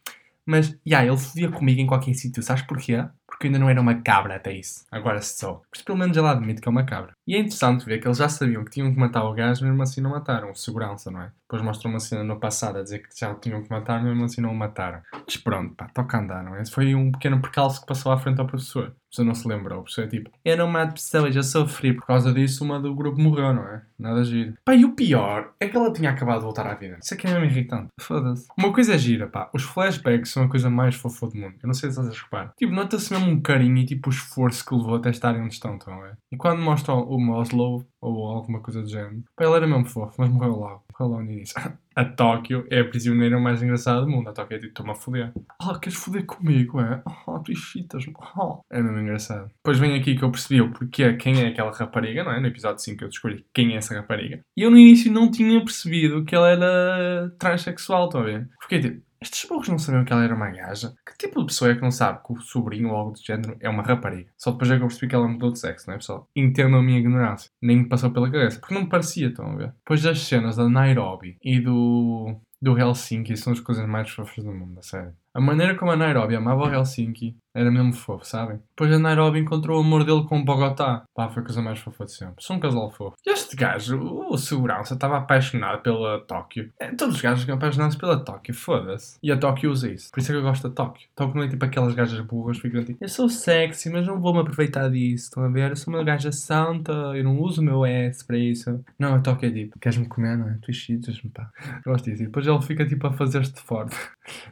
mas, 0.47 0.69
já, 0.69 1.00
yeah, 1.00 1.06
ele 1.06 1.17
fodia 1.17 1.50
comigo 1.50 1.81
em 1.81 1.87
qualquer 1.87 2.14
sítio, 2.14 2.43
sabes 2.43 2.62
porquê? 2.62 3.05
Porque 3.40 3.46
ainda 3.46 3.58
não 3.58 3.70
era 3.70 3.81
uma 3.81 3.94
cabra 4.02 4.37
até 4.37 4.52
isso. 4.52 4.84
Agora 4.92 5.22
sou. 5.22 5.62
Mas 5.72 5.81
pelo 5.81 5.96
menos 5.96 6.14
ela 6.14 6.32
admite 6.32 6.60
que 6.60 6.69
é 6.69 6.70
uma 6.70 6.84
cabra. 6.84 7.14
E 7.26 7.34
é 7.34 7.38
interessante 7.38 7.87
ver 7.87 7.98
que 7.98 8.06
eles 8.06 8.19
já 8.19 8.28
sabiam 8.28 8.62
que 8.62 8.70
tinham 8.70 8.92
que 8.92 9.00
matar 9.00 9.25
o 9.25 9.32
gajo, 9.32 9.64
mesmo 9.64 9.82
assim 9.82 10.02
não 10.02 10.10
mataram. 10.10 10.54
Segurança, 10.54 11.10
não 11.10 11.22
é? 11.22 11.32
Depois 11.48 11.62
mostram 11.62 11.90
uma 11.90 12.00
cena 12.00 12.22
no 12.22 12.38
passado 12.38 12.78
a 12.78 12.82
dizer 12.82 12.98
que 12.98 13.19
já 13.19 13.34
tinham 13.34 13.62
que 13.62 13.70
matar, 13.70 14.04
mesmo 14.04 14.22
assim 14.25 14.42
não 14.42 14.50
o 14.50 14.54
mataram. 14.54 15.00
Mas 15.25 15.38
pronto, 15.38 15.75
pá, 15.75 15.88
toca 15.88 16.19
andar, 16.19 16.44
não 16.44 16.54
é? 16.54 16.60
Esse 16.60 16.70
foi 16.70 16.94
um 16.94 17.10
pequeno 17.10 17.40
percalço 17.40 17.81
que 17.81 17.87
passou 17.87 18.12
à 18.12 18.19
frente 18.19 18.38
ao 18.42 18.46
professor. 18.46 18.94
Você 19.11 19.25
não 19.25 19.35
se 19.35 19.47
lembrou, 19.47 19.81
o 19.81 19.83
professor 19.83 20.05
é 20.05 20.09
tipo, 20.09 20.31
eu 20.45 20.57
não 20.57 20.69
mato 20.69 20.95
pessoas, 20.95 21.35
eu 21.35 21.43
sofri. 21.43 21.93
Por 21.93 22.07
causa 22.07 22.33
disso, 22.33 22.65
uma 22.65 22.79
do 22.79 22.95
grupo 22.95 23.21
morreu, 23.21 23.53
não 23.53 23.62
é? 23.62 23.83
Nada 23.99 24.23
giro. 24.25 24.55
Pá, 24.65 24.75
e 24.75 24.85
o 24.85 24.93
pior 24.93 25.53
é 25.59 25.69
que 25.69 25.77
ela 25.77 25.93
tinha 25.93 26.11
acabado 26.11 26.39
de 26.39 26.45
voltar 26.45 26.67
à 26.67 26.75
vida. 26.75 26.99
Isso 27.03 27.12
é 27.12 27.17
que 27.17 27.27
é 27.27 27.31
mesmo 27.31 27.45
irritante. 27.45 27.89
Foda-se. 28.01 28.47
Uma 28.57 28.73
coisa 28.73 28.95
é 28.95 28.99
gira, 28.99 29.27
pá. 29.27 29.51
Os 29.53 29.62
flashbacks 29.62 30.31
são 30.31 30.45
a 30.45 30.49
coisa 30.49 30.71
mais 30.71 30.95
fofa 30.95 31.27
do 31.27 31.37
mundo. 31.37 31.55
Eu 31.62 31.67
não 31.67 31.75
sei 31.75 31.91
se 31.91 31.97
vocês 31.97 32.19
reparam. 32.19 32.53
Tipo, 32.57 32.73
nota-se 32.73 33.12
mesmo 33.12 33.31
um 33.31 33.41
carinho 33.41 33.79
e 33.79 33.85
tipo 33.85 34.09
o 34.09 34.12
esforço 34.12 34.65
que 34.65 34.75
levou 34.75 34.95
até 34.95 35.11
estarem 35.11 35.43
onde 35.43 35.55
estão, 35.55 35.79
a 35.87 36.01
ver? 36.01 36.17
E 36.31 36.37
quando 36.37 36.62
mostram 36.62 37.03
o 37.03 37.19
Moslow, 37.21 37.85
ou 38.01 38.29
alguma 38.29 38.61
coisa 38.61 38.81
do 38.81 38.89
género. 38.89 39.23
Pá, 39.37 39.45
ele 39.45 39.55
era 39.55 39.67
mesmo 39.67 39.85
fofo, 39.87 40.15
mas 40.19 40.31
morreu 40.31 40.53
logo. 40.53 40.83
Logo 40.98 41.22
no 41.22 41.31
início. 41.31 41.54
A 41.94 42.04
Tóquio 42.04 42.66
é 42.70 42.81
a 42.81 42.84
prisioneira 42.84 43.38
mais 43.38 43.62
engraçada 43.62 44.00
do 44.02 44.08
mundo. 44.08 44.28
A 44.28 44.32
Tóquio 44.32 44.56
é 44.56 44.60
tipo, 44.60 44.75
toma 44.75 44.92
a 44.92 44.96
foder. 44.96 45.32
Ah, 45.60 45.78
queres 45.78 45.98
foder 45.98 46.25
comigo, 46.25 46.81
é? 46.81 47.02
Ah, 47.06 47.40
tu 47.44 47.54
chitas 47.54 48.04
oh. 48.37 48.60
É 48.70 48.81
mesmo 48.81 48.98
engraçado. 48.98 49.50
Depois 49.56 49.78
vem 49.78 49.98
aqui 49.98 50.16
que 50.16 50.22
eu 50.22 50.31
percebi 50.31 50.60
o 50.60 50.72
porquê, 50.72 51.14
quem 51.14 51.42
é 51.42 51.48
aquela 51.48 51.72
rapariga, 51.72 52.25
não 52.25 52.32
é? 52.32 52.40
No 52.40 52.46
episódio 52.46 52.82
5 52.82 53.04
eu 53.04 53.08
descobri 53.08 53.44
quem 53.52 53.75
é 53.75 53.76
essa 53.76 53.94
rapariga. 53.94 54.40
E 54.56 54.62
eu 54.62 54.70
no 54.70 54.78
início 54.78 55.12
não 55.12 55.31
tinha 55.31 55.58
percebido 55.60 56.25
que 56.25 56.34
ela 56.34 56.48
era 56.48 57.31
transexual, 57.38 58.06
estão 58.06 58.22
a 58.22 58.25
ver? 58.25 58.48
Porque 58.60 58.78
tipo, 58.78 59.02
estes 59.20 59.49
burros 59.49 59.69
não 59.69 59.78
sabiam 59.78 60.05
que 60.05 60.12
ela 60.12 60.25
era 60.25 60.34
uma 60.34 60.50
gaja. 60.50 60.94
Que 61.06 61.17
tipo 61.19 61.40
de 61.40 61.46
pessoa 61.46 61.70
é 61.70 61.75
que 61.75 61.82
não 61.82 61.90
sabe 61.90 62.20
que 62.25 62.32
o 62.32 62.40
sobrinho 62.40 62.88
ou 62.88 62.96
algo 62.96 63.12
do 63.12 63.22
género 63.22 63.56
é 63.61 63.69
uma 63.69 63.82
rapariga? 63.82 64.31
Só 64.37 64.50
depois 64.50 64.70
é 64.70 64.76
que 64.76 64.82
eu 64.82 64.88
percebi 64.88 65.08
que 65.08 65.14
ela 65.14 65.28
mudou 65.28 65.52
de 65.52 65.58
sexo, 65.58 65.87
não 65.87 65.94
é 65.94 65.99
pessoal? 65.99 66.28
Entendo 66.34 66.76
a 66.76 66.82
minha 66.82 66.99
ignorância. 66.99 67.50
Nem 67.61 67.78
me 67.78 67.88
passou 67.88 68.11
pela 68.11 68.31
cabeça. 68.31 68.58
Porque 68.58 68.75
não 68.75 68.82
me 68.82 68.88
parecia, 68.88 69.28
estão 69.28 69.52
a 69.52 69.56
ver? 69.56 69.75
Depois 69.78 70.02
das 70.02 70.20
cenas 70.20 70.56
da 70.56 70.69
Nairobi 70.69 71.37
e 71.43 71.61
do, 71.61 72.34
do 72.61 72.78
Helsinki 72.78 73.37
são 73.37 73.52
as 73.52 73.61
coisas 73.61 73.87
mais 73.87 74.11
fofas 74.11 74.43
do 74.43 74.52
mundo, 74.52 74.78
a 74.78 74.82
sério. 74.82 75.14
A 75.40 75.42
maneira 75.42 75.75
como 75.75 75.90
a 75.90 75.96
Nairobi 75.96 76.37
amava 76.37 76.64
o 76.64 76.70
Helsinki 76.70 77.34
era 77.54 77.70
mesmo 77.70 77.94
fofo, 77.94 78.25
sabem? 78.26 78.60
Depois 78.69 78.92
a 78.92 78.98
Nairobi 78.98 79.40
encontrou 79.40 79.78
o 79.78 79.81
amor 79.81 80.04
dele 80.04 80.22
com 80.25 80.38
o 80.38 80.44
Bogotá. 80.44 81.02
Pá, 81.14 81.31
foi 81.31 81.42
a 81.42 81.46
coisa 81.46 81.62
mais 81.62 81.78
fofa 81.78 82.04
de 82.04 82.12
sempre. 82.12 82.44
São 82.44 82.56
um 82.56 82.60
casal 82.60 82.90
fofo. 82.90 83.16
E 83.26 83.31
este 83.31 83.56
gajo, 83.56 83.98
o 83.98 84.37
segurança, 84.37 84.94
estava 84.94 85.16
apaixonado 85.16 85.82
pela 85.82 86.20
Tóquio. 86.26 86.70
É, 86.78 86.94
todos 86.94 87.16
os 87.16 87.22
gajos 87.22 87.40
ficam 87.40 87.56
apaixonados 87.56 87.96
pela 87.96 88.22
Tóquio, 88.22 88.54
foda-se. 88.54 89.19
E 89.22 89.32
a 89.32 89.37
Tóquio 89.37 89.70
usa 89.70 89.90
isso. 89.90 90.10
Por 90.12 90.20
isso 90.20 90.31
é 90.31 90.34
que 90.34 90.38
eu 90.38 90.42
gosto 90.42 90.69
da 90.69 90.75
Tóquio. 90.75 91.08
Tóquio 91.16 91.37
não 91.38 91.44
é 91.44 91.48
tipo 91.48 91.64
aquelas 91.64 91.94
gajas 91.94 92.20
burras 92.20 92.58
ficam 92.58 92.84
tipo, 92.84 93.02
eu 93.02 93.08
sou 93.08 93.28
sexy, 93.28 93.90
mas 93.90 94.06
não 94.06 94.20
vou 94.20 94.34
me 94.34 94.40
aproveitar 94.40 94.90
disso. 94.90 95.25
Estão 95.25 95.42
a 95.42 95.48
ver? 95.48 95.70
Eu 95.70 95.76
sou 95.76 95.92
uma 95.92 96.04
gaja 96.04 96.31
santa, 96.31 96.92
eu 96.92 97.25
não 97.25 97.40
uso 97.40 97.62
o 97.62 97.64
meu 97.64 97.85
S 97.85 98.25
para 98.25 98.37
isso. 98.38 98.85
Não, 98.99 99.14
a 99.14 99.20
Tóquio 99.20 99.49
é 99.49 99.52
tipo, 99.52 99.78
queres-me 99.80 100.06
comer, 100.06 100.37
não 100.37 100.49
é? 100.49 100.59
Tu 100.62 100.70
excitas-me, 100.70 101.30
pá. 101.30 101.50
Gosto 101.85 102.04
disso. 102.04 102.23
E 102.23 102.26
depois 102.26 102.47
ele 102.47 102.62
fica 102.62 102.87
tipo 102.87 103.06
a 103.06 103.12
fazer-te 103.12 103.61
forte 103.61 103.97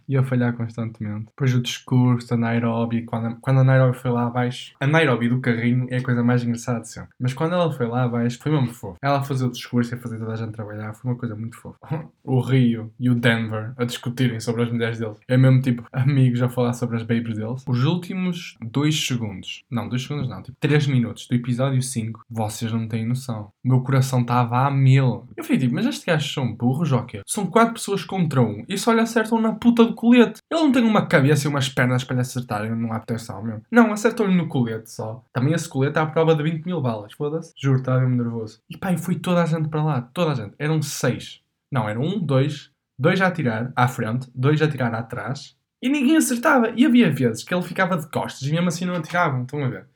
e 0.09 0.17
a 0.17 0.23
falhar 0.23 0.55
constantemente. 0.55 1.27
Depois 1.27 1.55
o 1.55 1.63
discurso 1.63 2.29
da 2.29 2.37
Nairobi, 2.37 3.03
quando 3.03 3.27
a, 3.27 3.35
quando 3.41 3.61
a 3.61 3.65
Nairobi 3.65 3.97
foi 3.97 4.11
lá 4.11 4.27
abaixo, 4.27 4.75
a 4.81 4.87
Nairobi 4.87 5.29
do 5.29 5.41
carrinho 5.41 5.87
é 5.91 5.97
a 5.97 6.03
coisa 6.03 6.23
mais 6.23 6.43
engraçada 6.43 6.81
de 6.81 6.89
sempre. 6.89 7.11
Mas 7.19 7.35
quando 7.35 7.55
ela 7.55 7.73
foi 7.73 7.87
lá 7.87 8.05
abaixo, 8.05 8.39
foi 8.41 8.53
mesmo 8.53 8.69
fofo. 8.69 8.97
Ela 9.03 9.23
fazer 9.23 9.47
o 9.47 9.51
discurso 9.51 9.95
e 9.95 9.99
fazer 9.99 10.19
toda 10.19 10.33
a 10.33 10.37
gente 10.37 10.53
trabalhar, 10.53 10.95
foi 10.95 11.11
uma 11.11 11.19
coisa 11.19 11.35
muito 11.35 11.57
fofa. 11.57 11.79
o 12.25 12.41
Rio 12.41 12.93
e 12.99 13.11
o 13.11 13.15
Denver 13.15 13.73
a 13.77 13.85
discutirem 13.85 14.41
sobre 14.41 14.63
as 14.63 14.71
mulheres 14.71 14.99
deles. 14.99 15.19
É 15.29 15.37
mesmo 15.37 15.61
tipo 15.61 15.85
amigos 15.93 16.43
a 16.43 16.49
falar 16.49 16.73
sobre 16.73 16.97
as 16.97 17.03
babies 17.03 17.37
deles. 17.37 17.65
Os 17.67 17.85
últimos 17.85 18.57
dois 18.61 19.07
segundos, 19.07 19.65
não, 19.71 19.89
dois 19.89 20.03
segundos 20.03 20.29
não, 20.29 20.43
tipo 20.43 20.57
três 20.61 20.87
minutos 20.87 21.27
do 21.27 21.35
episódio 21.35 21.81
5, 21.83 22.25
vocês 22.29 22.73
não 22.73 22.89
têm 22.89 23.07
noção. 23.07 23.53
O 23.65 23.69
meu 23.69 23.81
coração 23.81 24.21
estava 24.21 24.67
a 24.67 24.71
mil. 24.71 25.29
Eu 25.37 25.45
fui 25.45 25.59
tipo, 25.59 25.75
mas 25.75 25.87
estes 25.87 26.05
gajos 26.05 26.33
são 26.33 26.55
burros 26.55 26.93
ou 26.93 27.03
quê? 27.05 27.23
São 27.27 27.47
quatro 27.47 27.75
pessoas 27.75 28.05
contra 28.05 28.41
um 28.41 28.65
e 28.69 28.79
só 28.79 28.93
lhe 28.93 29.01
acertam 29.01 29.41
na 29.41 29.53
puta 29.59 29.85
do 29.85 29.95
colete. 29.95 30.41
Ele 30.50 30.61
não 30.61 30.73
tem 30.73 30.85
uma 30.85 31.07
cabeça 31.07 31.47
e 31.47 31.50
umas 31.50 31.69
pernas 31.69 32.05
para 32.05 32.17
lhe 32.17 32.21
acertarem, 32.23 32.75
não 32.75 32.93
há 32.93 33.00
proteção, 33.00 33.43
meu. 33.43 33.61
Não, 33.71 33.93
acertou-lhe 33.93 34.35
no 34.35 34.49
colete 34.49 34.91
só. 34.91 35.25
Também 35.33 35.55
esse 35.55 35.69
colete 35.69 35.99
é 35.99 36.00
à 36.00 36.07
prova 36.07 36.35
de 36.35 36.43
20 36.43 36.65
mil 36.65 36.81
balas, 36.81 37.12
foda-se. 37.12 37.53
Juro, 37.57 37.79
estava 37.79 38.00
mesmo 38.00 38.23
nervoso. 38.23 38.61
E 38.71 38.77
pá, 38.77 38.93
e 38.93 38.99
foi 38.99 39.17
toda 39.17 39.43
a 39.43 39.47
gente 39.47 39.69
para 39.69 39.83
lá, 39.83 40.03
toda 40.03 40.33
a 40.33 40.35
gente. 40.35 40.55
Eram 40.59 40.81
seis. 40.83 41.43
Não, 41.71 41.88
eram 41.88 42.03
um, 42.03 42.19
dois, 42.19 42.71
dois 42.99 43.21
a 43.21 43.27
atirar 43.27 43.73
à 43.77 43.88
frente, 43.88 44.31
dois 44.35 44.61
a 44.62 44.65
atirar 44.65 44.95
atrás 44.95 45.57
e 45.83 45.88
ninguém 45.88 46.17
acertava. 46.17 46.73
E 46.77 46.85
havia 46.85 47.11
vezes 47.11 47.45
que 47.45 47.55
ele 47.55 47.62
ficava 47.62 47.97
de 47.97 48.09
costas 48.11 48.43
e 48.43 48.53
mesmo 48.53 48.69
assim 48.69 48.85
não 48.85 48.97
atiravam, 48.97 49.43
estão 49.43 49.65
a 49.65 49.69
ver? 49.69 49.87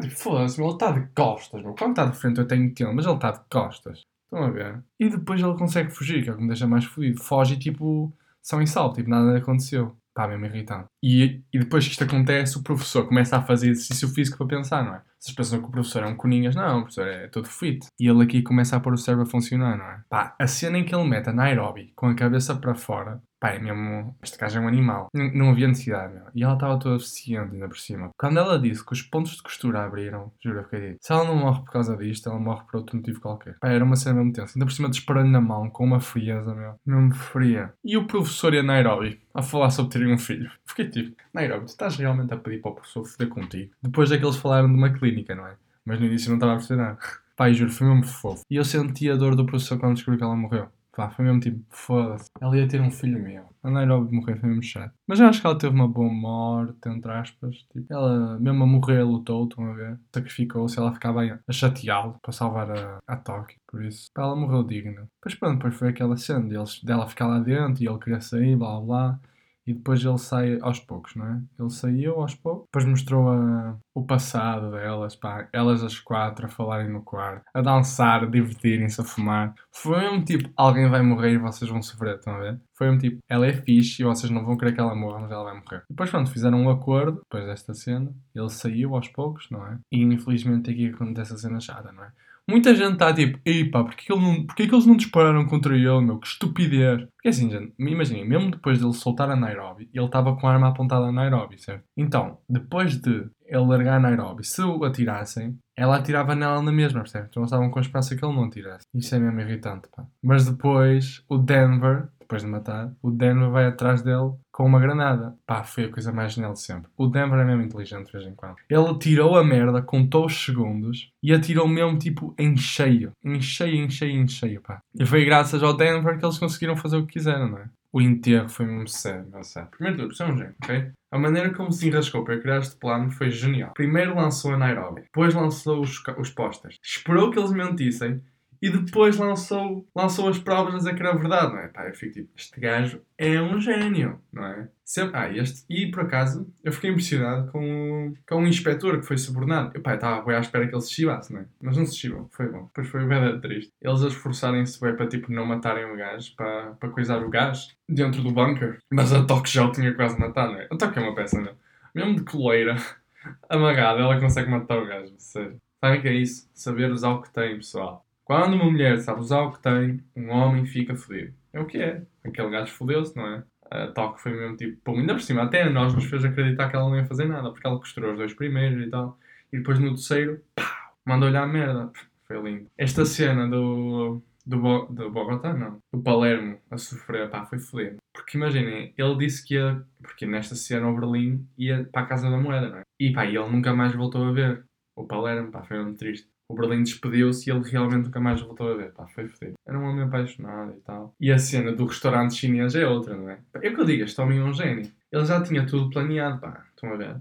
Tipo, 0.00 0.14
foda-se, 0.14 0.60
ele 0.60 0.70
está 0.70 0.90
de 0.90 1.06
costas, 1.14 1.62
meu. 1.62 1.74
Quando 1.74 1.90
está 1.90 2.04
de 2.04 2.16
frente 2.16 2.38
eu 2.38 2.46
tenho 2.46 2.72
tempo, 2.74 2.92
mas 2.94 3.06
ele 3.06 3.14
está 3.14 3.30
de 3.30 3.40
costas. 3.50 4.02
Estão 4.24 4.44
a 4.44 4.50
ver? 4.50 4.82
E 4.98 5.08
depois 5.08 5.40
ele 5.40 5.56
consegue 5.56 5.90
fugir, 5.90 6.22
que 6.22 6.28
é 6.28 6.32
o 6.32 6.36
que 6.36 6.42
me 6.42 6.48
deixa 6.48 6.66
mais 6.66 6.84
fodido. 6.84 7.22
Foge 7.22 7.56
tipo, 7.56 8.12
são 8.46 8.62
em 8.62 8.66
salto, 8.66 8.94
tipo, 8.94 9.10
nada 9.10 9.36
aconteceu. 9.36 9.96
Pá, 10.14 10.26
mesmo 10.26 10.46
irritante. 10.46 10.86
E, 11.02 11.42
e 11.52 11.58
depois 11.58 11.84
que 11.84 11.90
isto 11.90 12.04
acontece, 12.04 12.56
o 12.56 12.62
professor 12.62 13.06
começa 13.06 13.36
a 13.36 13.42
fazer 13.42 13.68
exercício 13.68 14.08
físico 14.08 14.38
para 14.38 14.56
pensar, 14.56 14.82
não 14.82 14.94
é? 14.94 15.02
Vocês 15.18 15.34
pensam 15.34 15.60
que 15.60 15.66
o 15.66 15.70
professor 15.70 16.04
é 16.04 16.06
um 16.06 16.16
coninhas, 16.16 16.54
não, 16.54 16.78
o 16.78 16.82
professor 16.82 17.06
é 17.06 17.28
todo 17.28 17.48
fit. 17.48 17.86
E 18.00 18.08
ele 18.08 18.22
aqui 18.22 18.40
começa 18.40 18.76
a 18.76 18.80
pôr 18.80 18.94
o 18.94 18.96
cérebro 18.96 19.26
a 19.26 19.30
funcionar, 19.30 19.76
não 19.76 19.84
é? 19.84 20.00
Pá, 20.08 20.34
a 20.38 20.46
cena 20.46 20.78
em 20.78 20.84
que 20.84 20.94
ele 20.94 21.06
mete 21.06 21.28
a 21.28 21.34
Nairobi 21.34 21.92
com 21.94 22.06
a 22.06 22.14
cabeça 22.14 22.54
para 22.54 22.74
fora, 22.74 23.20
pá, 23.46 23.54
é 23.54 23.58
mesmo. 23.58 24.16
Este 24.22 24.38
gajo 24.38 24.58
é 24.58 24.60
um 24.60 24.68
animal. 24.68 25.08
Não, 25.14 25.32
não 25.32 25.50
havia 25.50 25.68
necessidade, 25.68 26.12
meu. 26.12 26.24
E 26.34 26.42
ela 26.42 26.54
estava 26.54 26.78
toda 26.78 26.96
eficiente 26.96 27.54
ainda 27.54 27.68
por 27.68 27.78
cima. 27.78 28.10
Quando 28.18 28.38
ela 28.38 28.58
disse 28.58 28.84
que 28.84 28.92
os 28.92 29.02
pontos 29.02 29.36
de 29.36 29.42
costura 29.42 29.84
abriram, 29.84 30.32
juro, 30.42 30.58
eu 30.58 30.64
fiquei 30.64 30.80
dito. 30.80 30.98
Se 31.00 31.12
ela 31.12 31.24
não 31.24 31.36
morre 31.36 31.60
por 31.60 31.72
causa 31.72 31.96
disto, 31.96 32.28
ela 32.28 32.38
morre 32.38 32.64
por 32.70 32.78
outro 32.78 32.96
motivo 32.96 33.20
qualquer. 33.20 33.56
Pá, 33.60 33.68
era 33.68 33.84
uma 33.84 33.96
cena 33.96 34.16
mesmo 34.16 34.32
tensa. 34.32 34.52
Ainda 34.56 34.66
por 34.66 34.72
cima 34.72 34.90
disparando 34.90 35.30
na 35.30 35.40
mão 35.40 35.70
com 35.70 35.84
uma 35.84 36.00
frieza, 36.00 36.54
meu. 36.54 36.74
Mesmo 36.84 37.14
fria. 37.14 37.72
E 37.84 37.96
o 37.96 38.06
professor 38.06 38.54
a 38.54 38.62
Nairobi 38.62 39.20
a 39.34 39.42
falar 39.42 39.70
sobre 39.70 39.92
terem 39.92 40.12
um 40.12 40.18
filho. 40.18 40.50
Fiquei 40.64 40.88
tipo, 40.88 41.16
Nairobi, 41.32 41.66
tu 41.66 41.68
estás 41.68 41.96
realmente 41.96 42.32
a 42.32 42.36
pedir 42.36 42.60
para 42.60 42.70
o 42.70 42.74
professor 42.74 43.04
foder 43.04 43.28
contigo? 43.28 43.72
Depois 43.82 44.10
é 44.10 44.18
que 44.18 44.24
eles 44.24 44.36
falaram 44.36 44.68
de 44.68 44.74
uma 44.74 44.90
clínica, 44.90 45.34
não 45.34 45.46
é? 45.46 45.56
Mas 45.84 46.00
no 46.00 46.06
início 46.06 46.30
não 46.30 46.36
estava 46.36 46.52
a 46.54 46.56
perceber 46.56 46.82
nada. 46.82 46.98
Pai, 47.36 47.52
juro, 47.52 47.70
foi 47.70 47.86
mesmo 47.86 48.04
fofo. 48.04 48.42
E 48.50 48.56
eu 48.56 48.64
senti 48.64 49.10
a 49.10 49.14
dor 49.14 49.36
do 49.36 49.44
professor 49.44 49.78
quando 49.78 49.94
descobri 49.94 50.16
que 50.16 50.24
ela 50.24 50.34
morreu. 50.34 50.68
Pá, 50.96 51.10
foi 51.10 51.26
mesmo 51.26 51.40
tipo, 51.40 51.62
foda-se. 51.68 52.30
Ela 52.40 52.56
ia 52.56 52.66
ter 52.66 52.80
um 52.80 52.90
filho 52.90 53.22
meu. 53.22 53.44
A 53.62 53.70
Nairobi 53.70 54.14
morrer 54.14 54.36
foi 54.40 54.48
mesmo 54.48 54.62
chato. 54.62 54.94
Mas 55.06 55.20
eu 55.20 55.26
acho 55.26 55.42
que 55.42 55.46
ela 55.46 55.58
teve 55.58 55.74
uma 55.74 55.86
boa 55.86 56.10
morte, 56.10 56.88
entre 56.88 57.12
aspas. 57.12 57.54
Tipo, 57.70 57.92
ela, 57.92 58.38
mesmo 58.40 58.64
a 58.64 58.66
morrer, 58.66 59.02
lutou, 59.02 59.44
estão 59.44 59.64
a 59.66 59.74
ver? 59.74 60.00
Sacrificou-se, 60.14 60.78
ela 60.78 60.94
ficava 60.94 61.20
a 61.22 61.52
chateá-lo 61.52 62.18
para 62.22 62.32
salvar 62.32 62.70
a, 62.70 62.98
a 63.06 63.16
Tóquio. 63.16 63.58
Por 63.66 63.84
isso, 63.84 64.10
pá, 64.14 64.22
ela 64.22 64.34
morreu 64.34 64.62
digna. 64.64 65.06
Depois 65.20 65.34
pronto, 65.38 65.56
depois 65.56 65.74
foi 65.74 65.90
aquela 65.90 66.16
cena 66.16 66.48
de 66.48 66.86
dela 66.86 67.06
ficar 67.06 67.26
lá 67.26 67.40
dentro 67.40 67.84
e 67.84 67.86
ele 67.86 67.98
queria 67.98 68.20
sair, 68.22 68.56
blá 68.56 68.80
blá 68.80 69.20
e 69.66 69.74
depois 69.74 70.04
ele 70.04 70.18
sai 70.18 70.58
aos 70.60 70.78
poucos, 70.78 71.14
não 71.16 71.26
é? 71.26 71.42
Ele 71.58 71.70
saiu 71.70 72.20
aos 72.20 72.34
poucos, 72.34 72.66
depois 72.66 72.84
mostrou 72.84 73.28
a, 73.28 73.76
o 73.94 74.04
passado 74.04 74.70
delas, 74.70 75.16
pá, 75.16 75.48
elas 75.52 75.82
as 75.82 75.98
quatro 75.98 76.46
a 76.46 76.48
falarem 76.48 76.90
no 76.90 77.02
quarto, 77.02 77.44
a 77.52 77.60
dançar, 77.60 78.22
a 78.22 78.26
divertirem-se, 78.26 79.00
a 79.00 79.04
fumar. 79.04 79.54
Foi 79.72 79.98
mesmo 79.98 80.24
tipo, 80.24 80.50
alguém 80.56 80.88
vai 80.88 81.02
morrer 81.02 81.32
e 81.32 81.38
vocês 81.38 81.70
vão 81.70 81.82
sofrer, 81.82 82.16
estão 82.16 82.34
a 82.34 82.40
ver? 82.40 82.60
Foi 82.74 82.90
um 82.90 82.98
tipo, 82.98 83.18
ela 83.28 83.46
é 83.46 83.52
fixe 83.52 84.02
e 84.02 84.04
vocês 84.04 84.30
não 84.30 84.44
vão 84.44 84.56
querer 84.56 84.72
que 84.72 84.80
ela 84.80 84.94
morra, 84.94 85.20
mas 85.20 85.30
ela 85.30 85.44
vai 85.44 85.54
morrer. 85.54 85.82
Depois, 85.88 86.10
pronto, 86.10 86.30
fizeram 86.30 86.60
um 86.60 86.70
acordo, 86.70 87.20
depois 87.22 87.46
desta 87.46 87.74
cena, 87.74 88.14
ele 88.34 88.50
saiu 88.50 88.94
aos 88.94 89.08
poucos, 89.08 89.48
não 89.50 89.66
é? 89.66 89.78
E 89.90 90.02
infelizmente 90.02 90.70
aqui 90.70 90.88
acontece 90.88 91.32
a 91.32 91.38
cena 91.38 91.60
chata, 91.60 91.90
não 91.90 92.04
é? 92.04 92.12
Muita 92.48 92.74
gente 92.74 92.92
está 92.92 93.12
tipo, 93.12 93.40
ei 93.44 93.68
pá, 93.68 93.82
porquê 93.82 94.06
que, 94.06 94.12
ele 94.12 94.22
não, 94.22 94.46
porquê 94.46 94.68
que 94.68 94.74
eles 94.74 94.86
não 94.86 94.96
dispararam 94.96 95.46
contra 95.46 95.74
ele, 95.74 96.00
meu? 96.00 96.18
Que 96.18 96.28
estupidez. 96.28 97.04
Porque 97.16 97.28
assim, 97.28 97.50
gente, 97.50 97.74
imaginem, 97.78 98.28
mesmo 98.28 98.52
depois 98.52 98.78
dele 98.78 98.92
soltar 98.92 99.30
a 99.30 99.36
Nairobi, 99.36 99.90
ele 99.92 100.04
estava 100.04 100.36
com 100.36 100.46
a 100.46 100.52
arma 100.52 100.68
apontada 100.68 101.06
a 101.06 101.12
Nairobi, 101.12 101.58
certo? 101.60 101.84
Então, 101.96 102.38
depois 102.48 103.00
de 103.00 103.28
ele 103.46 103.66
largar 103.66 103.96
a 103.96 104.00
Nairobi, 104.00 104.44
se 104.44 104.62
o 104.62 104.84
atirassem, 104.84 105.58
ela 105.76 105.96
atirava 105.96 106.34
nela 106.34 106.62
na 106.62 106.72
mesma, 106.72 107.00
percebe? 107.00 107.26
Então 107.28 107.42
eles 107.42 107.50
estavam 107.50 107.70
com 107.70 107.78
a 107.78 107.82
esperança 107.82 108.16
que 108.16 108.24
ele 108.24 108.34
não 108.34 108.44
atirasse. 108.44 108.86
Isso 108.94 109.14
é 109.14 109.18
mesmo 109.18 109.40
irritante, 109.40 109.88
pá. 109.94 110.06
Mas 110.22 110.48
depois, 110.48 111.22
o 111.28 111.38
Denver, 111.38 112.08
depois 112.26 112.42
de 112.42 112.48
matar, 112.48 112.92
o 113.00 113.10
Denver 113.10 113.50
vai 113.50 113.66
atrás 113.66 114.02
dele 114.02 114.32
com 114.52 114.64
uma 114.64 114.80
granada. 114.80 115.36
Pá, 115.46 115.62
foi 115.62 115.84
a 115.84 115.92
coisa 115.92 116.12
mais 116.12 116.32
genial 116.32 116.52
de 116.52 116.60
sempre. 116.60 116.90
O 116.96 117.06
Denver 117.06 117.38
é 117.38 117.44
mesmo 117.44 117.62
inteligente 117.62 118.06
de 118.06 118.12
vez 118.12 118.26
em 118.26 118.34
quando. 118.34 118.56
Ele 118.68 118.98
tirou 118.98 119.36
a 119.36 119.44
merda, 119.44 119.80
contou 119.80 120.26
os 120.26 120.44
segundos 120.44 121.10
e 121.22 121.32
atirou 121.32 121.68
mesmo 121.68 121.98
tipo 121.98 122.34
em 122.38 122.56
cheio. 122.56 123.12
Em 123.24 123.40
cheio, 123.40 123.76
em 123.76 123.88
cheio, 123.88 124.20
em 124.20 124.26
cheio, 124.26 124.60
pá. 124.60 124.80
E 124.98 125.06
foi 125.06 125.24
graças 125.24 125.62
ao 125.62 125.76
Denver 125.76 126.18
que 126.18 126.24
eles 126.24 126.38
conseguiram 126.38 126.76
fazer 126.76 126.96
o 126.96 127.06
que 127.06 127.14
quiseram, 127.14 127.48
não 127.48 127.58
é? 127.58 127.68
O 127.92 128.00
enterro 128.00 128.48
foi 128.48 128.66
mesmo 128.66 128.88
sério, 128.88 129.26
não 129.32 129.42
sério. 129.42 129.70
Primeiro 129.70 130.02
tudo, 130.02 130.14
são 130.14 130.26
é 130.26 130.32
um 130.32 130.36
gênio, 130.36 130.54
ok? 130.62 130.90
A 131.10 131.18
maneira 131.18 131.54
como 131.54 131.72
se 131.72 131.88
enrascou 131.88 132.24
para 132.24 132.38
criar 132.38 132.58
este 132.58 132.76
plano 132.76 133.10
foi 133.10 133.30
genial. 133.30 133.72
Primeiro 133.74 134.14
lançou 134.14 134.52
a 134.52 134.58
Nairobi, 134.58 135.02
depois 135.02 135.32
lançou 135.32 135.80
os, 135.80 136.02
os 136.18 136.30
posters. 136.30 136.76
Esperou 136.84 137.30
que 137.30 137.38
eles 137.38 137.52
mentissem 137.52 138.20
e 138.66 138.70
depois 138.70 139.16
lançou, 139.16 139.86
lançou 139.94 140.28
as 140.28 140.38
provas 140.38 140.74
a 140.74 140.78
dizer 140.78 140.96
que 140.96 141.02
era 141.02 141.16
verdade, 141.16 141.52
não 141.52 141.60
é? 141.60 141.68
Pá, 141.68 141.86
eu 141.86 141.94
fico 141.94 142.14
tipo, 142.14 142.30
este 142.36 142.58
gajo 142.58 143.00
é 143.16 143.40
um 143.40 143.60
gênio, 143.60 144.20
não 144.32 144.44
é? 144.44 144.68
Sempre, 144.84 145.16
ah, 145.16 145.32
este, 145.32 145.64
e 145.70 145.88
por 145.90 146.02
acaso, 146.02 146.52
eu 146.64 146.72
fiquei 146.72 146.90
impressionado 146.90 147.50
com, 147.52 148.12
com 148.28 148.36
um 148.36 148.46
inspetor 148.46 148.98
que 148.98 149.06
foi 149.06 149.18
subornado. 149.18 149.70
Eu, 149.72 149.82
pá, 149.82 149.94
estava 149.94 150.32
à 150.32 150.40
espera 150.40 150.66
que 150.66 150.74
ele 150.74 150.80
se 150.80 150.92
chivasse, 150.92 151.32
não 151.32 151.40
é? 151.40 151.46
Mas 151.60 151.76
não 151.76 151.86
se 151.86 151.96
chivou, 151.96 152.28
foi 152.32 152.48
bom. 152.48 152.64
Depois 152.64 152.88
foi 152.88 153.06
bem 153.06 153.38
triste. 153.40 153.72
Eles 153.80 154.02
a 154.02 154.08
esforçarem-se 154.08 154.78
para, 154.78 155.06
tipo, 155.06 155.32
não 155.32 155.46
matarem 155.46 155.84
o 155.84 155.96
gajo, 155.96 156.34
para, 156.36 156.72
para 156.72 156.88
coisar 156.88 157.22
o 157.22 157.30
gás 157.30 157.76
dentro 157.88 158.22
do 158.22 158.32
bunker. 158.32 158.78
Mas 158.90 159.12
a 159.12 159.24
Toque 159.24 159.48
já 159.48 159.64
o 159.64 159.72
tinha 159.72 159.94
quase 159.94 160.18
matado, 160.18 160.52
não 160.52 160.60
é? 160.60 160.68
A 160.70 160.76
Toque 160.76 160.98
é 160.98 161.02
uma 161.02 161.14
peça, 161.14 161.40
não 161.40 161.50
é? 161.50 161.54
Mesmo 161.94 162.16
de 162.16 162.24
coleira, 162.24 162.76
amagada, 163.48 164.00
ela 164.00 164.20
consegue 164.20 164.50
matar 164.50 164.78
o 164.78 164.86
gajo, 164.86 165.14
sério. 165.18 165.60
Sabem 165.80 166.00
que 166.00 166.08
é 166.08 166.14
isso? 166.14 166.48
Saber 166.54 166.90
usar 166.90 167.10
o 167.10 167.22
que 167.22 167.32
tem, 167.32 167.56
pessoal. 167.56 168.05
Quando 168.26 168.54
uma 168.54 168.68
mulher 168.68 168.98
sabe 168.98 169.20
usar 169.20 169.42
o 169.42 169.52
que 169.52 169.62
tem, 169.62 170.02
um 170.16 170.30
homem 170.30 170.66
fica 170.66 170.96
fodido. 170.96 171.32
É 171.52 171.60
o 171.60 171.64
que 171.64 171.78
é. 171.78 172.02
Aquele 172.24 172.50
gajo 172.50 172.72
fodeu-se, 172.72 173.16
não 173.16 173.24
é? 173.24 173.44
A 173.70 173.86
toque 173.86 174.20
foi 174.20 174.32
mesmo 174.32 174.56
tipo, 174.56 174.76
pô, 174.82 174.96
ainda 174.96 175.14
por 175.14 175.22
cima, 175.22 175.44
até 175.44 175.62
a 175.62 175.70
nós 175.70 175.94
nos 175.94 176.06
fez 176.06 176.24
acreditar 176.24 176.68
que 176.68 176.74
ela 176.74 176.88
não 176.88 176.96
ia 176.96 177.06
fazer 177.06 177.26
nada, 177.26 177.52
porque 177.52 177.64
ela 177.64 177.78
costurou 177.78 178.10
os 178.10 178.18
dois 178.18 178.34
primeiros 178.34 178.84
e 178.84 178.90
tal. 178.90 179.16
E 179.52 179.58
depois 179.58 179.78
no 179.78 179.94
terceiro, 179.94 180.42
pá, 180.56 180.90
mandou-lhe 181.04 181.36
a 181.36 181.46
merda. 181.46 181.92
Foi 182.24 182.42
lindo. 182.42 182.66
Esta 182.76 183.04
cena 183.04 183.48
do, 183.48 184.20
do, 184.44 184.58
Bo, 184.58 184.86
do 184.86 185.08
Bogotá, 185.08 185.54
não, 185.54 185.78
do 185.94 186.02
Palermo 186.02 186.58
a 186.68 186.76
sofrer, 186.76 187.30
pá, 187.30 187.46
foi 187.46 187.60
fodido. 187.60 187.98
Porque 188.12 188.36
imaginem, 188.36 188.92
ele 188.98 189.18
disse 189.18 189.46
que 189.46 189.54
ia, 189.54 189.84
porque 190.02 190.26
nesta 190.26 190.56
cena 190.56 190.88
o 190.88 190.96
Berlim 190.96 191.46
ia 191.56 191.88
para 191.92 192.02
a 192.02 192.06
Casa 192.06 192.28
da 192.28 192.36
Moeda, 192.36 192.70
não 192.70 192.78
é? 192.78 192.82
E 192.98 193.12
pá, 193.12 193.24
ele 193.24 193.38
nunca 193.48 193.72
mais 193.72 193.94
voltou 193.94 194.24
a 194.24 194.32
ver. 194.32 194.64
O 194.96 195.04
Palermo, 195.04 195.50
pá, 195.50 195.62
foi 195.62 195.82
muito 195.82 195.98
triste 195.98 196.28
o 196.48 196.54
Berlim 196.54 196.82
despediu-se 196.82 197.48
e 197.48 197.52
ele 197.52 197.68
realmente 197.68 198.06
nunca 198.06 198.20
mais 198.20 198.40
voltou 198.40 198.70
a 198.70 198.76
ver. 198.76 198.92
Pá, 198.92 199.06
foi 199.08 199.28
fodido. 199.28 199.54
Era 199.66 199.78
um 199.78 199.84
homem 199.84 200.04
apaixonado 200.04 200.72
e 200.72 200.80
tal. 200.80 201.14
E 201.20 201.32
a 201.32 201.38
cena 201.38 201.72
do 201.72 201.86
restaurante 201.86 202.34
chinês 202.34 202.74
é 202.74 202.86
outra, 202.86 203.16
não 203.16 203.28
é? 203.28 203.40
É 203.54 203.68
o 203.68 203.74
que 203.74 203.80
eu 203.80 203.84
digo, 203.84 204.04
este 204.04 204.20
homem 204.20 204.38
é 204.38 204.44
um 204.44 204.52
gênio. 204.52 204.90
Ele 205.10 205.24
já 205.24 205.42
tinha 205.42 205.66
tudo 205.66 205.90
planeado, 205.90 206.40
pá. 206.40 206.64
Estão 206.68 206.92
a 206.92 206.96
ver? 206.96 207.20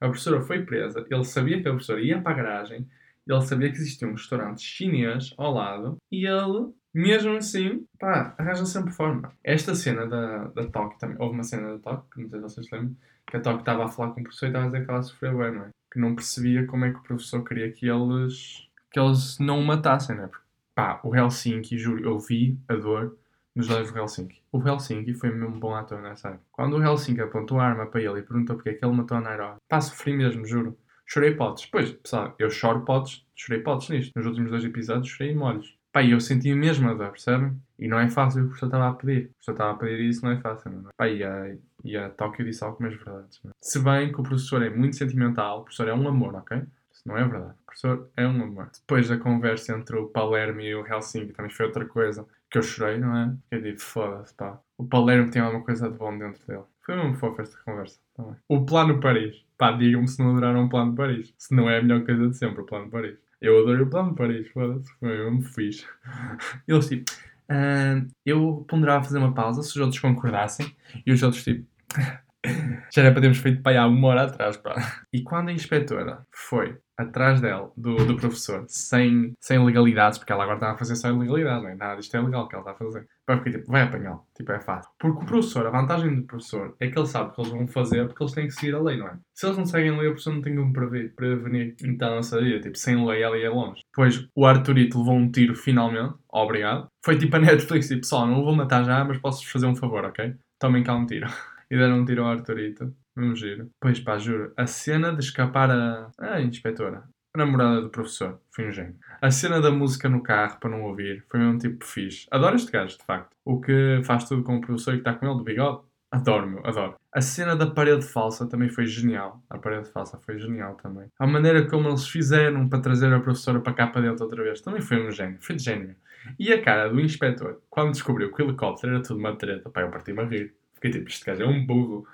A 0.00 0.08
professora 0.08 0.40
foi 0.40 0.64
presa, 0.64 1.06
ele 1.08 1.24
sabia 1.24 1.62
que 1.62 1.68
a 1.68 1.70
professora 1.70 2.00
ia 2.00 2.20
para 2.20 2.32
a 2.32 2.34
garagem, 2.34 2.86
ele 3.26 3.40
sabia 3.42 3.70
que 3.70 3.76
existia 3.76 4.06
um 4.06 4.12
restaurante 4.12 4.60
chinês 4.60 5.32
ao 5.38 5.54
lado 5.54 5.96
e 6.12 6.26
ele, 6.26 6.72
mesmo 6.92 7.36
assim, 7.36 7.86
pá, 7.98 8.34
arranja 8.36 8.66
sempre 8.66 8.92
forma. 8.92 9.32
Esta 9.42 9.74
cena 9.74 10.06
da, 10.06 10.48
da 10.48 10.66
Tóquio 10.66 10.98
também, 10.98 11.16
houve 11.18 11.34
uma 11.34 11.44
cena 11.44 11.78
da 11.78 11.96
que 12.12 12.20
não 12.20 12.28
sei 12.28 12.40
se 12.40 12.42
vocês 12.42 12.70
lembram, 12.70 12.96
que 13.26 13.36
a 13.36 13.40
Tóquio 13.40 13.60
estava 13.60 13.84
a 13.84 13.88
falar 13.88 14.12
com 14.12 14.20
o 14.20 14.24
professor 14.24 14.46
e 14.46 14.48
estava 14.48 14.64
a 14.64 14.68
dizer 14.68 14.84
que 14.84 14.90
ela 14.90 15.02
sofreu 15.02 15.38
bem, 15.38 15.52
não 15.52 15.64
é? 15.64 15.70
Que 15.94 16.00
não 16.00 16.16
percebia 16.16 16.66
como 16.66 16.84
é 16.84 16.90
que 16.90 16.98
o 16.98 17.02
professor 17.04 17.44
queria 17.44 17.70
que 17.70 17.86
eles 17.86 18.68
que 18.90 18.98
eles 18.98 19.38
não 19.38 19.60
o 19.60 19.64
matassem, 19.64 20.16
né? 20.16 20.26
Porque, 20.26 20.44
pá, 20.74 21.00
o 21.04 21.14
Helsinki, 21.14 21.78
juro, 21.78 22.04
eu 22.04 22.18
vi 22.18 22.58
a 22.68 22.74
dor 22.74 23.16
nos 23.54 23.70
olhos 23.70 23.92
do 23.92 23.98
Helsinki. 23.98 24.42
O 24.50 24.60
Helsinki 24.60 25.14
foi 25.14 25.30
mesmo 25.30 25.60
bom 25.60 25.72
ator 25.72 26.02
nessa 26.02 26.30
época. 26.30 26.44
Quando 26.50 26.76
o 26.76 26.82
Helsinki 26.82 27.20
apontou 27.20 27.60
a 27.60 27.64
arma 27.64 27.86
para 27.86 28.02
ele 28.02 28.18
e 28.18 28.22
perguntou 28.22 28.56
porque 28.56 28.70
é 28.70 28.74
que 28.74 28.84
ele 28.84 28.92
matou 28.92 29.16
a 29.16 29.20
Nairobi, 29.20 29.58
pá, 29.68 29.80
sofri 29.80 30.12
mesmo, 30.12 30.44
juro. 30.44 30.76
Chorei 31.06 31.32
potes. 31.36 31.66
Pois, 31.66 31.92
pessoal, 31.92 32.34
eu 32.40 32.50
choro 32.50 32.84
potes, 32.84 33.24
chorei 33.36 33.62
potes 33.62 33.88
nisto. 33.88 34.12
Nos 34.16 34.26
últimos 34.26 34.50
dois 34.50 34.64
episódios 34.64 35.08
chorei 35.08 35.32
molhos. 35.32 35.78
Pá, 35.94 36.02
e 36.02 36.10
eu 36.10 36.18
senti 36.18 36.50
a 36.50 36.92
dor, 36.94 37.10
percebem? 37.10 37.56
E 37.78 37.86
não 37.86 38.00
é 38.00 38.10
fácil 38.10 38.40
o 38.40 38.42
que 38.42 38.46
o 38.46 38.48
professor 38.48 38.66
estava 38.66 38.88
a 38.88 38.94
pedir. 38.94 39.26
O 39.26 39.28
professor 39.34 39.52
estava 39.52 39.70
a 39.70 39.74
pedir 39.74 40.00
isso, 40.00 40.24
não 40.24 40.32
é 40.32 40.40
fácil, 40.40 40.72
não 40.72 40.88
é? 40.88 40.92
Pá, 40.96 41.08
e 41.08 41.22
a, 41.22 41.56
e 41.84 41.96
a 41.96 42.10
Tóquio 42.10 42.44
disse 42.44 42.64
algumas 42.64 42.96
verdades. 42.96 43.40
É? 43.46 43.50
Se 43.60 43.78
bem 43.78 44.12
que 44.12 44.20
o 44.20 44.24
professor 44.24 44.60
é 44.62 44.70
muito 44.70 44.96
sentimental, 44.96 45.60
o 45.60 45.62
professor 45.62 45.86
é 45.86 45.94
um 45.94 46.08
amor, 46.08 46.34
ok? 46.34 46.64
não 47.06 47.16
é 47.16 47.28
verdade. 47.28 47.54
O 47.62 47.66
professor 47.66 48.10
é 48.16 48.26
um 48.26 48.42
amor. 48.42 48.70
Depois 48.72 49.08
da 49.08 49.18
conversa 49.18 49.76
entre 49.76 49.96
o 49.96 50.08
Palermo 50.08 50.60
e 50.60 50.74
o 50.74 50.86
Helsinki 50.86 51.32
também 51.32 51.50
foi 51.50 51.66
outra 51.66 51.84
coisa 51.84 52.26
que 52.50 52.58
eu 52.58 52.62
chorei, 52.62 52.98
não 52.98 53.16
é? 53.16 53.36
Eu 53.50 53.60
digo, 53.60 53.80
foda-se, 53.80 54.34
pá. 54.34 54.58
O 54.76 54.84
Palermo 54.84 55.30
tem 55.30 55.42
alguma 55.42 55.64
coisa 55.64 55.90
de 55.90 55.96
bom 55.96 56.16
dentro 56.16 56.44
dele. 56.46 56.64
Foi 56.84 56.96
mesmo 56.96 57.14
fofo 57.14 57.40
esta 57.40 57.56
conversa. 57.64 58.00
Também. 58.16 58.36
O 58.48 58.64
Plano 58.64 59.00
Paris. 59.00 59.44
Pá, 59.56 59.72
digam-me 59.72 60.08
se 60.08 60.18
não 60.20 60.30
adoraram 60.30 60.64
o 60.64 60.68
Plano 60.68 60.94
Paris. 60.94 61.34
Se 61.38 61.54
não 61.54 61.68
é 61.68 61.78
a 61.78 61.82
melhor 61.82 62.04
coisa 62.04 62.28
de 62.28 62.36
sempre, 62.36 62.62
o 62.62 62.66
Plano 62.66 62.90
Paris. 62.90 63.18
Eu 63.44 63.60
adorei 63.60 63.82
o 63.82 63.90
Plano 63.90 64.14
Paris, 64.14 64.48
foda-se. 64.48 64.90
Foi 64.98 65.08
mesmo 65.08 65.42
fixe. 65.42 65.86
Eles 66.66 66.88
tipo, 66.88 67.12
uh, 67.50 68.08
eu 68.24 68.64
ponderava 68.66 69.04
fazer 69.04 69.18
uma 69.18 69.34
pausa 69.34 69.62
se 69.62 69.68
os 69.68 69.76
outros 69.76 70.00
concordassem. 70.00 70.74
E 71.04 71.12
os 71.12 71.22
outros 71.22 71.44
tipo, 71.44 71.66
já 72.90 73.02
era 73.02 73.12
para 73.12 73.20
termos 73.20 73.36
feito 73.36 73.62
para 73.62 73.72
aí 73.72 73.76
há 73.76 73.86
uma 73.86 74.08
hora 74.08 74.22
atrás, 74.22 74.56
pá. 74.56 75.04
E 75.12 75.22
quando 75.22 75.50
a 75.50 75.52
inspetora 75.52 76.26
foi 76.30 76.78
atrás 76.96 77.40
dela, 77.40 77.72
do, 77.76 77.96
do 77.96 78.16
professor, 78.16 78.64
sem, 78.68 79.32
sem 79.40 79.64
legalidades, 79.64 80.18
porque 80.18 80.32
ela 80.32 80.44
agora 80.44 80.58
está 80.58 80.72
a 80.72 80.78
fazer 80.78 80.96
só 80.96 81.08
ilegalidades, 81.08 81.62
não 81.62 81.70
é? 81.70 81.74
Nada 81.74 81.96
disto 81.96 82.16
é 82.16 82.20
legal 82.20 82.48
que 82.48 82.54
ela 82.54 82.62
está 82.62 82.72
a 82.72 82.86
fazer. 82.86 83.06
Vai 83.26 83.38
ficar 83.38 83.50
tipo, 83.50 83.70
vai 83.70 83.82
apanhá-lo. 83.82 84.26
Tipo, 84.36 84.52
é 84.52 84.60
fácil. 84.60 84.90
Porque 84.98 85.22
o 85.22 85.26
professor, 85.26 85.66
a 85.66 85.70
vantagem 85.70 86.14
do 86.14 86.26
professor 86.26 86.76
é 86.78 86.88
que 86.88 86.98
ele 86.98 87.06
sabe 87.06 87.30
o 87.30 87.32
que 87.32 87.40
eles 87.40 87.52
vão 87.52 87.66
fazer 87.66 88.06
porque 88.06 88.22
eles 88.22 88.32
têm 88.34 88.46
que 88.46 88.54
seguir 88.54 88.74
a 88.74 88.80
lei, 88.80 88.96
não 88.98 89.08
é? 89.08 89.18
Se 89.34 89.46
eles 89.46 89.58
não 89.58 89.66
seguem 89.66 89.90
a 89.90 89.98
lei, 89.98 90.06
o 90.08 90.10
professor 90.10 90.34
não 90.34 90.42
tem 90.42 90.56
como 90.56 90.72
prevenir. 90.72 91.74
Então, 91.82 92.14
eu 92.14 92.22
sabia, 92.22 92.60
tipo, 92.60 92.76
sem 92.76 93.04
lei 93.06 93.22
ela 93.22 93.38
ia 93.38 93.50
longe. 93.50 93.80
Depois, 93.92 94.28
o 94.34 94.46
Arturito 94.46 94.98
levou 94.98 95.14
um 95.14 95.30
tiro 95.30 95.54
finalmente. 95.54 96.14
Obrigado. 96.30 96.86
Foi 97.04 97.18
tipo 97.18 97.36
a 97.36 97.38
Netflix, 97.38 97.88
tipo, 97.88 98.00
pessoal, 98.00 98.26
não 98.26 98.40
o 98.40 98.44
vou 98.44 98.54
matar 98.54 98.84
já, 98.84 99.04
mas 99.04 99.18
posso-vos 99.18 99.50
fazer 99.50 99.66
um 99.66 99.76
favor, 99.76 100.04
ok? 100.04 100.34
Tomem 100.58 100.82
cá 100.82 100.94
um 100.94 101.06
tiro. 101.06 101.26
e 101.70 101.76
deram 101.76 102.00
um 102.00 102.04
tiro 102.04 102.22
ao 102.22 102.30
Arturito. 102.30 102.94
Mesmo 103.16 103.36
giro. 103.36 103.70
Pois 103.80 104.00
pá, 104.00 104.18
juro. 104.18 104.52
A 104.56 104.66
cena 104.66 105.12
de 105.12 105.24
escapar 105.24 105.70
a. 105.70 106.10
A 106.18 106.40
inspetora. 106.40 107.04
A 107.34 107.38
namorada 107.38 107.80
do 107.80 107.90
professor. 107.90 108.40
Foi 108.50 108.68
um 108.68 108.72
gênio. 108.72 108.96
A 109.20 109.30
cena 109.30 109.60
da 109.60 109.70
música 109.70 110.08
no 110.08 110.22
carro 110.22 110.58
para 110.60 110.70
não 110.70 110.82
ouvir. 110.82 111.24
Foi 111.28 111.40
mesmo 111.40 111.58
tipo 111.58 111.84
fixe. 111.84 112.26
Adoro 112.30 112.56
este 112.56 112.70
gajo, 112.70 112.98
de 112.98 113.04
facto. 113.04 113.36
O 113.44 113.60
que 113.60 114.00
faz 114.04 114.28
tudo 114.28 114.42
com 114.42 114.56
o 114.56 114.60
professor 114.60 114.92
que 114.92 114.98
está 114.98 115.14
com 115.14 115.26
ele, 115.26 115.38
do 115.38 115.44
bigode. 115.44 115.82
Adoro, 116.14 116.48
meu, 116.48 116.64
adoro. 116.64 116.94
A 117.12 117.20
cena 117.20 117.56
da 117.56 117.66
parede 117.66 118.06
falsa 118.06 118.48
também 118.48 118.68
foi 118.68 118.86
genial. 118.86 119.42
A 119.50 119.58
parede 119.58 119.90
falsa 119.90 120.16
foi 120.18 120.38
genial 120.38 120.76
também. 120.76 121.08
A 121.18 121.26
maneira 121.26 121.68
como 121.68 121.88
eles 121.88 122.06
fizeram 122.06 122.68
para 122.68 122.80
trazer 122.80 123.12
a 123.12 123.18
professora 123.18 123.60
para 123.60 123.72
cá 123.72 123.88
para 123.88 124.02
dentro 124.02 124.22
outra 124.22 124.42
vez 124.44 124.60
também 124.60 124.80
foi 124.80 125.04
um 125.04 125.10
gênio. 125.10 125.38
Foi 125.40 125.56
de 125.56 125.64
gênio. 125.64 125.96
E 126.38 126.52
a 126.52 126.62
cara 126.62 126.88
do 126.88 127.00
inspetor, 127.00 127.60
quando 127.68 127.92
descobriu 127.92 128.32
que 128.32 128.40
o 128.40 128.46
helicóptero 128.46 128.94
era 128.94 129.02
tudo 129.02 129.18
uma 129.18 129.34
treta, 129.36 129.68
pá, 129.68 129.80
eu 129.80 129.90
parti-me 129.90 130.20
a 130.20 130.24
rir. 130.24 130.54
Fiquei 130.84 131.00
tipo, 131.00 131.08
este 131.08 131.24
gajo 131.24 131.42
é 131.44 131.46
um 131.46 131.64
burro. 131.64 132.06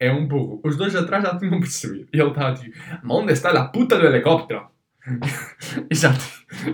É 0.00 0.10
um 0.10 0.26
burro. 0.26 0.58
Os 0.64 0.76
dois 0.76 0.96
atrás 0.96 1.22
já 1.22 1.38
tinham 1.38 1.60
percebido. 1.60 2.08
E 2.10 2.18
ele 2.18 2.30
estava 2.30 2.54
tipo, 2.54 2.74
onde 3.06 3.32
está 3.32 3.50
a 3.50 3.68
puta 3.68 3.98
do 3.98 4.06
helicóptero? 4.06 4.66
e 5.90 5.94
já 5.94 6.10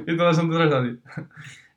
E 0.06 0.16
toda 0.16 0.28
a 0.28 0.32
gente 0.32 0.54
atrás 0.54 0.70
já 0.70 0.88
tipo, 0.88 1.02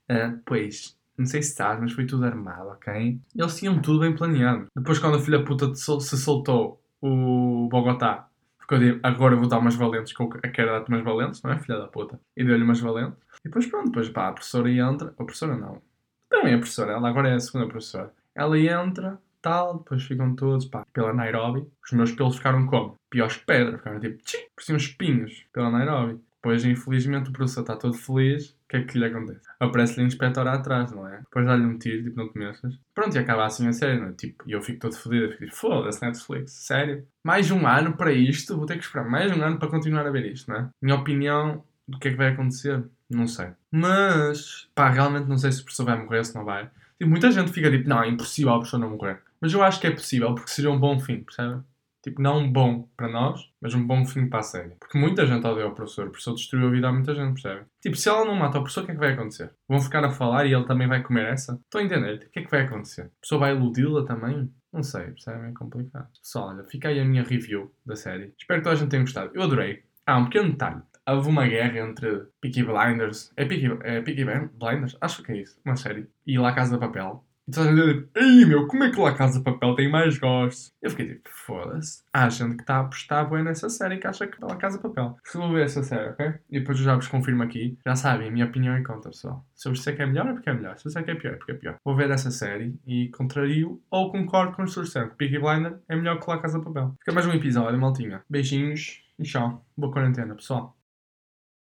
ah, 0.10 0.36
pois, 0.46 0.96
não 1.18 1.26
sei 1.26 1.42
se 1.42 1.50
estás, 1.50 1.80
mas 1.80 1.92
foi 1.92 2.06
tudo 2.06 2.24
armado, 2.24 2.70
ok? 2.70 3.20
Eles 3.36 3.56
tinham 3.58 3.82
tudo 3.82 4.02
bem 4.02 4.16
planeado. 4.16 4.68
Depois, 4.76 5.00
quando 5.00 5.18
a 5.18 5.20
filha 5.20 5.44
puta 5.44 5.74
se 5.74 6.18
soltou 6.18 6.80
o 7.02 7.68
Bogotá, 7.72 8.28
ficou 8.60 8.78
de 8.78 9.00
agora 9.02 9.36
vou 9.36 9.48
dar 9.48 9.58
umas 9.58 9.74
valentes, 9.74 10.14
com 10.14 10.26
a 10.26 10.50
quer 10.50 10.68
dar-te 10.68 10.90
umas 10.90 11.04
valentes, 11.04 11.42
não 11.42 11.52
é? 11.52 11.58
Filha 11.58 11.80
da 11.80 11.88
puta. 11.88 12.20
E 12.38 12.44
deu-lhe 12.44 12.64
umas 12.64 12.80
valentes. 12.80 13.18
E 13.40 13.46
depois, 13.46 13.66
pronto, 13.66 13.88
depois 13.88 14.08
pá, 14.10 14.28
a 14.28 14.34
professora 14.34 14.70
entra. 14.70 15.10
A 15.18 15.24
professora 15.24 15.58
não. 15.58 15.82
Também 16.30 16.54
a 16.54 16.58
professora, 16.58 16.92
ela 16.92 17.10
agora 17.10 17.30
é 17.30 17.34
a 17.34 17.40
segunda 17.40 17.68
professora. 17.68 18.14
Ela 18.36 18.60
entra, 18.60 19.20
depois 19.44 20.04
ficam 20.04 20.36
todos, 20.36 20.66
pá, 20.66 20.86
pela 20.94 21.14
Nairobi. 21.14 21.68
Os 21.84 21.92
meus 21.92 22.12
pelos 22.12 22.38
ficaram 22.38 22.66
como? 22.66 22.96
Piores 23.10 23.38
que 23.38 23.46
pedra, 23.46 23.78
ficaram 23.78 24.00
tipo, 24.00 24.18
tchim, 24.24 24.40
pareciam 24.56 24.78
espinhos 24.78 25.46
pela 25.52 25.70
Nairobi. 25.70 26.20
Depois, 26.44 26.66
infelizmente, 26.66 27.30
o 27.30 27.34
professor 27.34 27.62
está 27.62 27.78
todo 27.78 27.94
feliz. 27.94 28.50
O 28.50 28.56
que 28.68 28.76
é 28.78 28.84
que 28.84 28.98
lhe 29.00 29.06
acontece? 29.06 29.48
Aparece-lhe 29.62 30.04
um 30.04 30.08
inspetor 30.08 30.46
atrás, 30.46 30.92
não 30.92 31.08
é? 31.08 31.20
Depois 31.20 31.46
dá-lhe 31.46 31.64
um 31.64 31.78
tiro, 31.78 32.04
tipo, 32.04 32.18
não 32.18 32.30
te 32.30 32.38
mexas. 32.38 32.78
Pronto, 32.94 33.16
e 33.16 33.20
acaba 33.20 33.46
assim 33.46 33.66
a 33.68 33.72
série, 33.72 33.98
não 33.98 34.10
é? 34.10 34.12
Tipo, 34.12 34.44
e 34.46 34.52
eu 34.52 34.62
fico 34.62 34.80
todo 34.80 34.94
fodido. 34.94 35.30
Fico 35.30 35.46
tipo, 35.46 35.56
foda-se, 35.56 36.02
Netflix, 36.02 36.52
sério? 36.52 37.08
Mais 37.24 37.50
um 37.50 37.66
ano 37.66 37.96
para 37.96 38.12
isto? 38.12 38.58
Vou 38.58 38.66
ter 38.66 38.78
que 38.78 38.84
esperar 38.84 39.10
mais 39.10 39.32
um 39.32 39.42
ano 39.42 39.58
para 39.58 39.70
continuar 39.70 40.06
a 40.06 40.12
ver 40.12 40.26
isto, 40.26 40.52
não 40.52 40.58
é? 40.58 40.70
Minha 40.82 40.98
opinião 40.98 41.64
do 41.88 41.98
que 41.98 42.10
é 42.10 42.12
que 42.12 42.18
vai 42.18 42.34
acontecer? 42.34 42.84
Não 43.10 43.26
sei. 43.26 43.52
Mas, 43.72 44.70
pá, 44.76 44.90
realmente 44.90 45.30
não 45.30 45.38
sei 45.38 45.52
se 45.52 45.62
o 45.62 45.64
professor 45.64 45.86
vai 45.86 45.98
morrer, 45.98 46.26
se 46.26 46.36
não 46.36 46.44
vai. 46.44 46.70
Tipo, 46.98 47.10
muita 47.10 47.32
gente 47.32 47.52
fica 47.52 47.72
tipo, 47.72 47.88
não, 47.88 48.04
é 48.04 48.10
impossível 48.10 48.52
o 48.52 48.58
professor 48.58 48.80
não 48.80 48.90
morrer. 48.90 49.22
Mas 49.44 49.52
eu 49.52 49.62
acho 49.62 49.82
que 49.82 49.88
é 49.88 49.92
possível, 49.92 50.34
porque 50.34 50.50
seria 50.50 50.72
um 50.72 50.80
bom 50.80 50.98
fim, 50.98 51.22
percebe? 51.22 51.62
Tipo, 52.02 52.22
não 52.22 52.40
um 52.40 52.50
bom 52.50 52.88
para 52.96 53.10
nós, 53.10 53.42
mas 53.62 53.74
um 53.74 53.86
bom 53.86 54.06
fim 54.06 54.30
para 54.30 54.40
a 54.40 54.44
série. 54.44 54.76
Porque 54.80 54.98
muita 54.98 55.26
gente 55.26 55.46
odeia 55.46 55.68
o 55.68 55.76
professor. 55.76 56.08
O 56.08 56.12
professor 56.12 56.34
destruiu 56.34 56.68
a 56.68 56.72
vida 56.72 56.88
a 56.88 56.94
muita 56.94 57.14
gente, 57.14 57.42
percebe? 57.42 57.66
Tipo, 57.82 57.98
se 57.98 58.08
ela 58.08 58.24
não 58.24 58.36
mata 58.36 58.58
o 58.58 58.62
professor, 58.62 58.84
o 58.84 58.86
que 58.86 58.92
é 58.92 58.96
que 58.96 59.02
vai 59.02 59.12
acontecer? 59.12 59.54
Vão 59.68 59.82
ficar 59.82 60.06
a 60.06 60.12
falar 60.12 60.46
e 60.46 60.54
ele 60.54 60.66
também 60.66 60.88
vai 60.88 61.04
comer 61.04 61.26
essa? 61.26 61.60
Estou 61.62 61.82
a 61.82 61.84
entender. 61.84 62.26
O 62.26 62.30
que 62.30 62.40
é 62.40 62.44
que 62.44 62.52
vai 62.52 62.62
acontecer? 62.62 63.02
A 63.02 63.22
pessoa 63.22 63.40
vai 63.40 63.54
iludi-la 63.54 64.06
também? 64.06 64.50
Não 64.72 64.82
sei, 64.82 65.08
percebe? 65.08 65.50
É 65.50 65.52
complicado. 65.52 66.08
Pessoal, 66.22 66.48
olha, 66.48 66.64
fica 66.64 66.88
aí 66.88 67.02
a 67.02 67.06
minha 67.06 67.24
review 67.24 67.70
da 67.86 67.98
série. 67.98 68.34
Espero 68.40 68.62
que 68.62 68.64
toda 68.64 68.76
a 68.78 68.80
gente 68.80 68.90
tenha 68.90 69.04
gostado. 69.04 69.32
Eu 69.34 69.44
adorei. 69.44 69.84
Ah, 70.06 70.20
um 70.20 70.26
pequeno 70.26 70.52
detalhe. 70.52 70.82
Houve 71.06 71.28
uma 71.28 71.46
guerra 71.46 71.80
entre 71.80 72.28
Peaky 72.40 72.64
Blinders. 72.64 73.34
É 73.36 73.44
Peaky, 73.44 73.78
é 73.84 74.02
Peaky 74.02 74.24
Blinders? 74.24 74.96
Acho 75.02 75.22
que 75.22 75.34
é 75.34 75.42
isso. 75.42 75.60
Uma 75.66 75.76
série. 75.76 76.08
E 76.26 76.40
La 76.40 76.54
Casa 76.54 76.76
de 76.76 76.80
Papel. 76.80 77.26
E 77.48 77.52
toda 77.52 77.70
a 77.70 77.76
gente 77.76 78.02
tipo, 78.06 78.20
ei 78.20 78.46
meu, 78.46 78.68
como 78.68 78.84
é 78.84 78.92
que 78.92 79.00
lá 79.00 79.14
Casa 79.14 79.38
de 79.38 79.44
Papel 79.44 79.76
tem 79.76 79.92
mais 79.92 80.18
gostos? 80.18 80.72
Eu 80.82 80.90
fiquei 80.90 81.08
tipo, 81.08 81.30
foda-se. 81.30 82.02
Há 82.14 82.30
gente 82.30 82.56
que 82.56 82.62
está 82.62 82.78
a 82.78 82.80
apostar 82.82 83.30
bem 83.30 83.44
nessa 83.44 83.70
série 83.70 83.98
que 83.98 84.08
acha 84.08 84.28
que 84.28 84.38
lá 84.42 84.56
Casa 84.56 84.78
de 84.78 84.84
Papel. 84.84 85.18
Se 85.26 85.38
vou 85.38 85.52
ver 85.52 85.66
essa 85.66 85.84
série, 85.84 86.10
ok? 86.10 86.34
E 86.50 86.60
depois 86.60 86.78
eu 86.78 86.86
já 86.86 86.96
vos 86.96 87.08
confirmo 87.08 87.44
aqui. 87.44 87.78
Já 87.86 87.96
sabem, 87.96 88.30
a 88.30 88.32
minha 88.32 88.46
opinião 88.46 88.76
é 88.76 88.82
conta, 88.82 89.10
pessoal. 89.10 89.46
Se 89.54 89.68
eu 89.68 89.74
disser 89.74 89.96
que 89.96 90.02
é 90.02 90.06
melhor, 90.06 90.28
é 90.28 90.34
porque 90.34 90.50
é 90.50 90.54
melhor. 90.54 90.78
Se 90.78 90.88
eu 90.88 90.90
disser 90.90 91.04
que 91.04 91.12
é 91.12 91.16
pior, 91.16 91.34
é 91.34 91.36
porque 91.38 91.52
é 91.52 91.56
pior. 91.56 91.76
Vou 91.84 91.96
ver 91.96 92.10
essa 92.12 92.32
série 92.32 92.80
e 92.88 93.10
contrario 93.10 93.82
ou 93.90 94.12
concordo 94.12 94.56
com 94.56 94.64
os 94.64 94.74
seus 94.74 94.94
que 94.94 95.16
Peaky 95.18 95.40
Blinder 95.40 95.80
é 95.90 95.96
melhor 95.96 96.20
que 96.20 96.30
lá 96.30 96.38
Casa 96.38 96.60
de 96.60 96.66
Papel. 96.66 96.96
Fica 97.00 97.12
mais 97.12 97.26
um 97.26 97.34
episódio, 97.34 97.80
maltinha. 97.80 98.22
Beijinhos 98.30 99.02
e 99.20 99.24
tchau. 99.24 99.66
Boa 99.76 99.92
quarentena, 99.92 100.36
pessoal. 100.36 100.78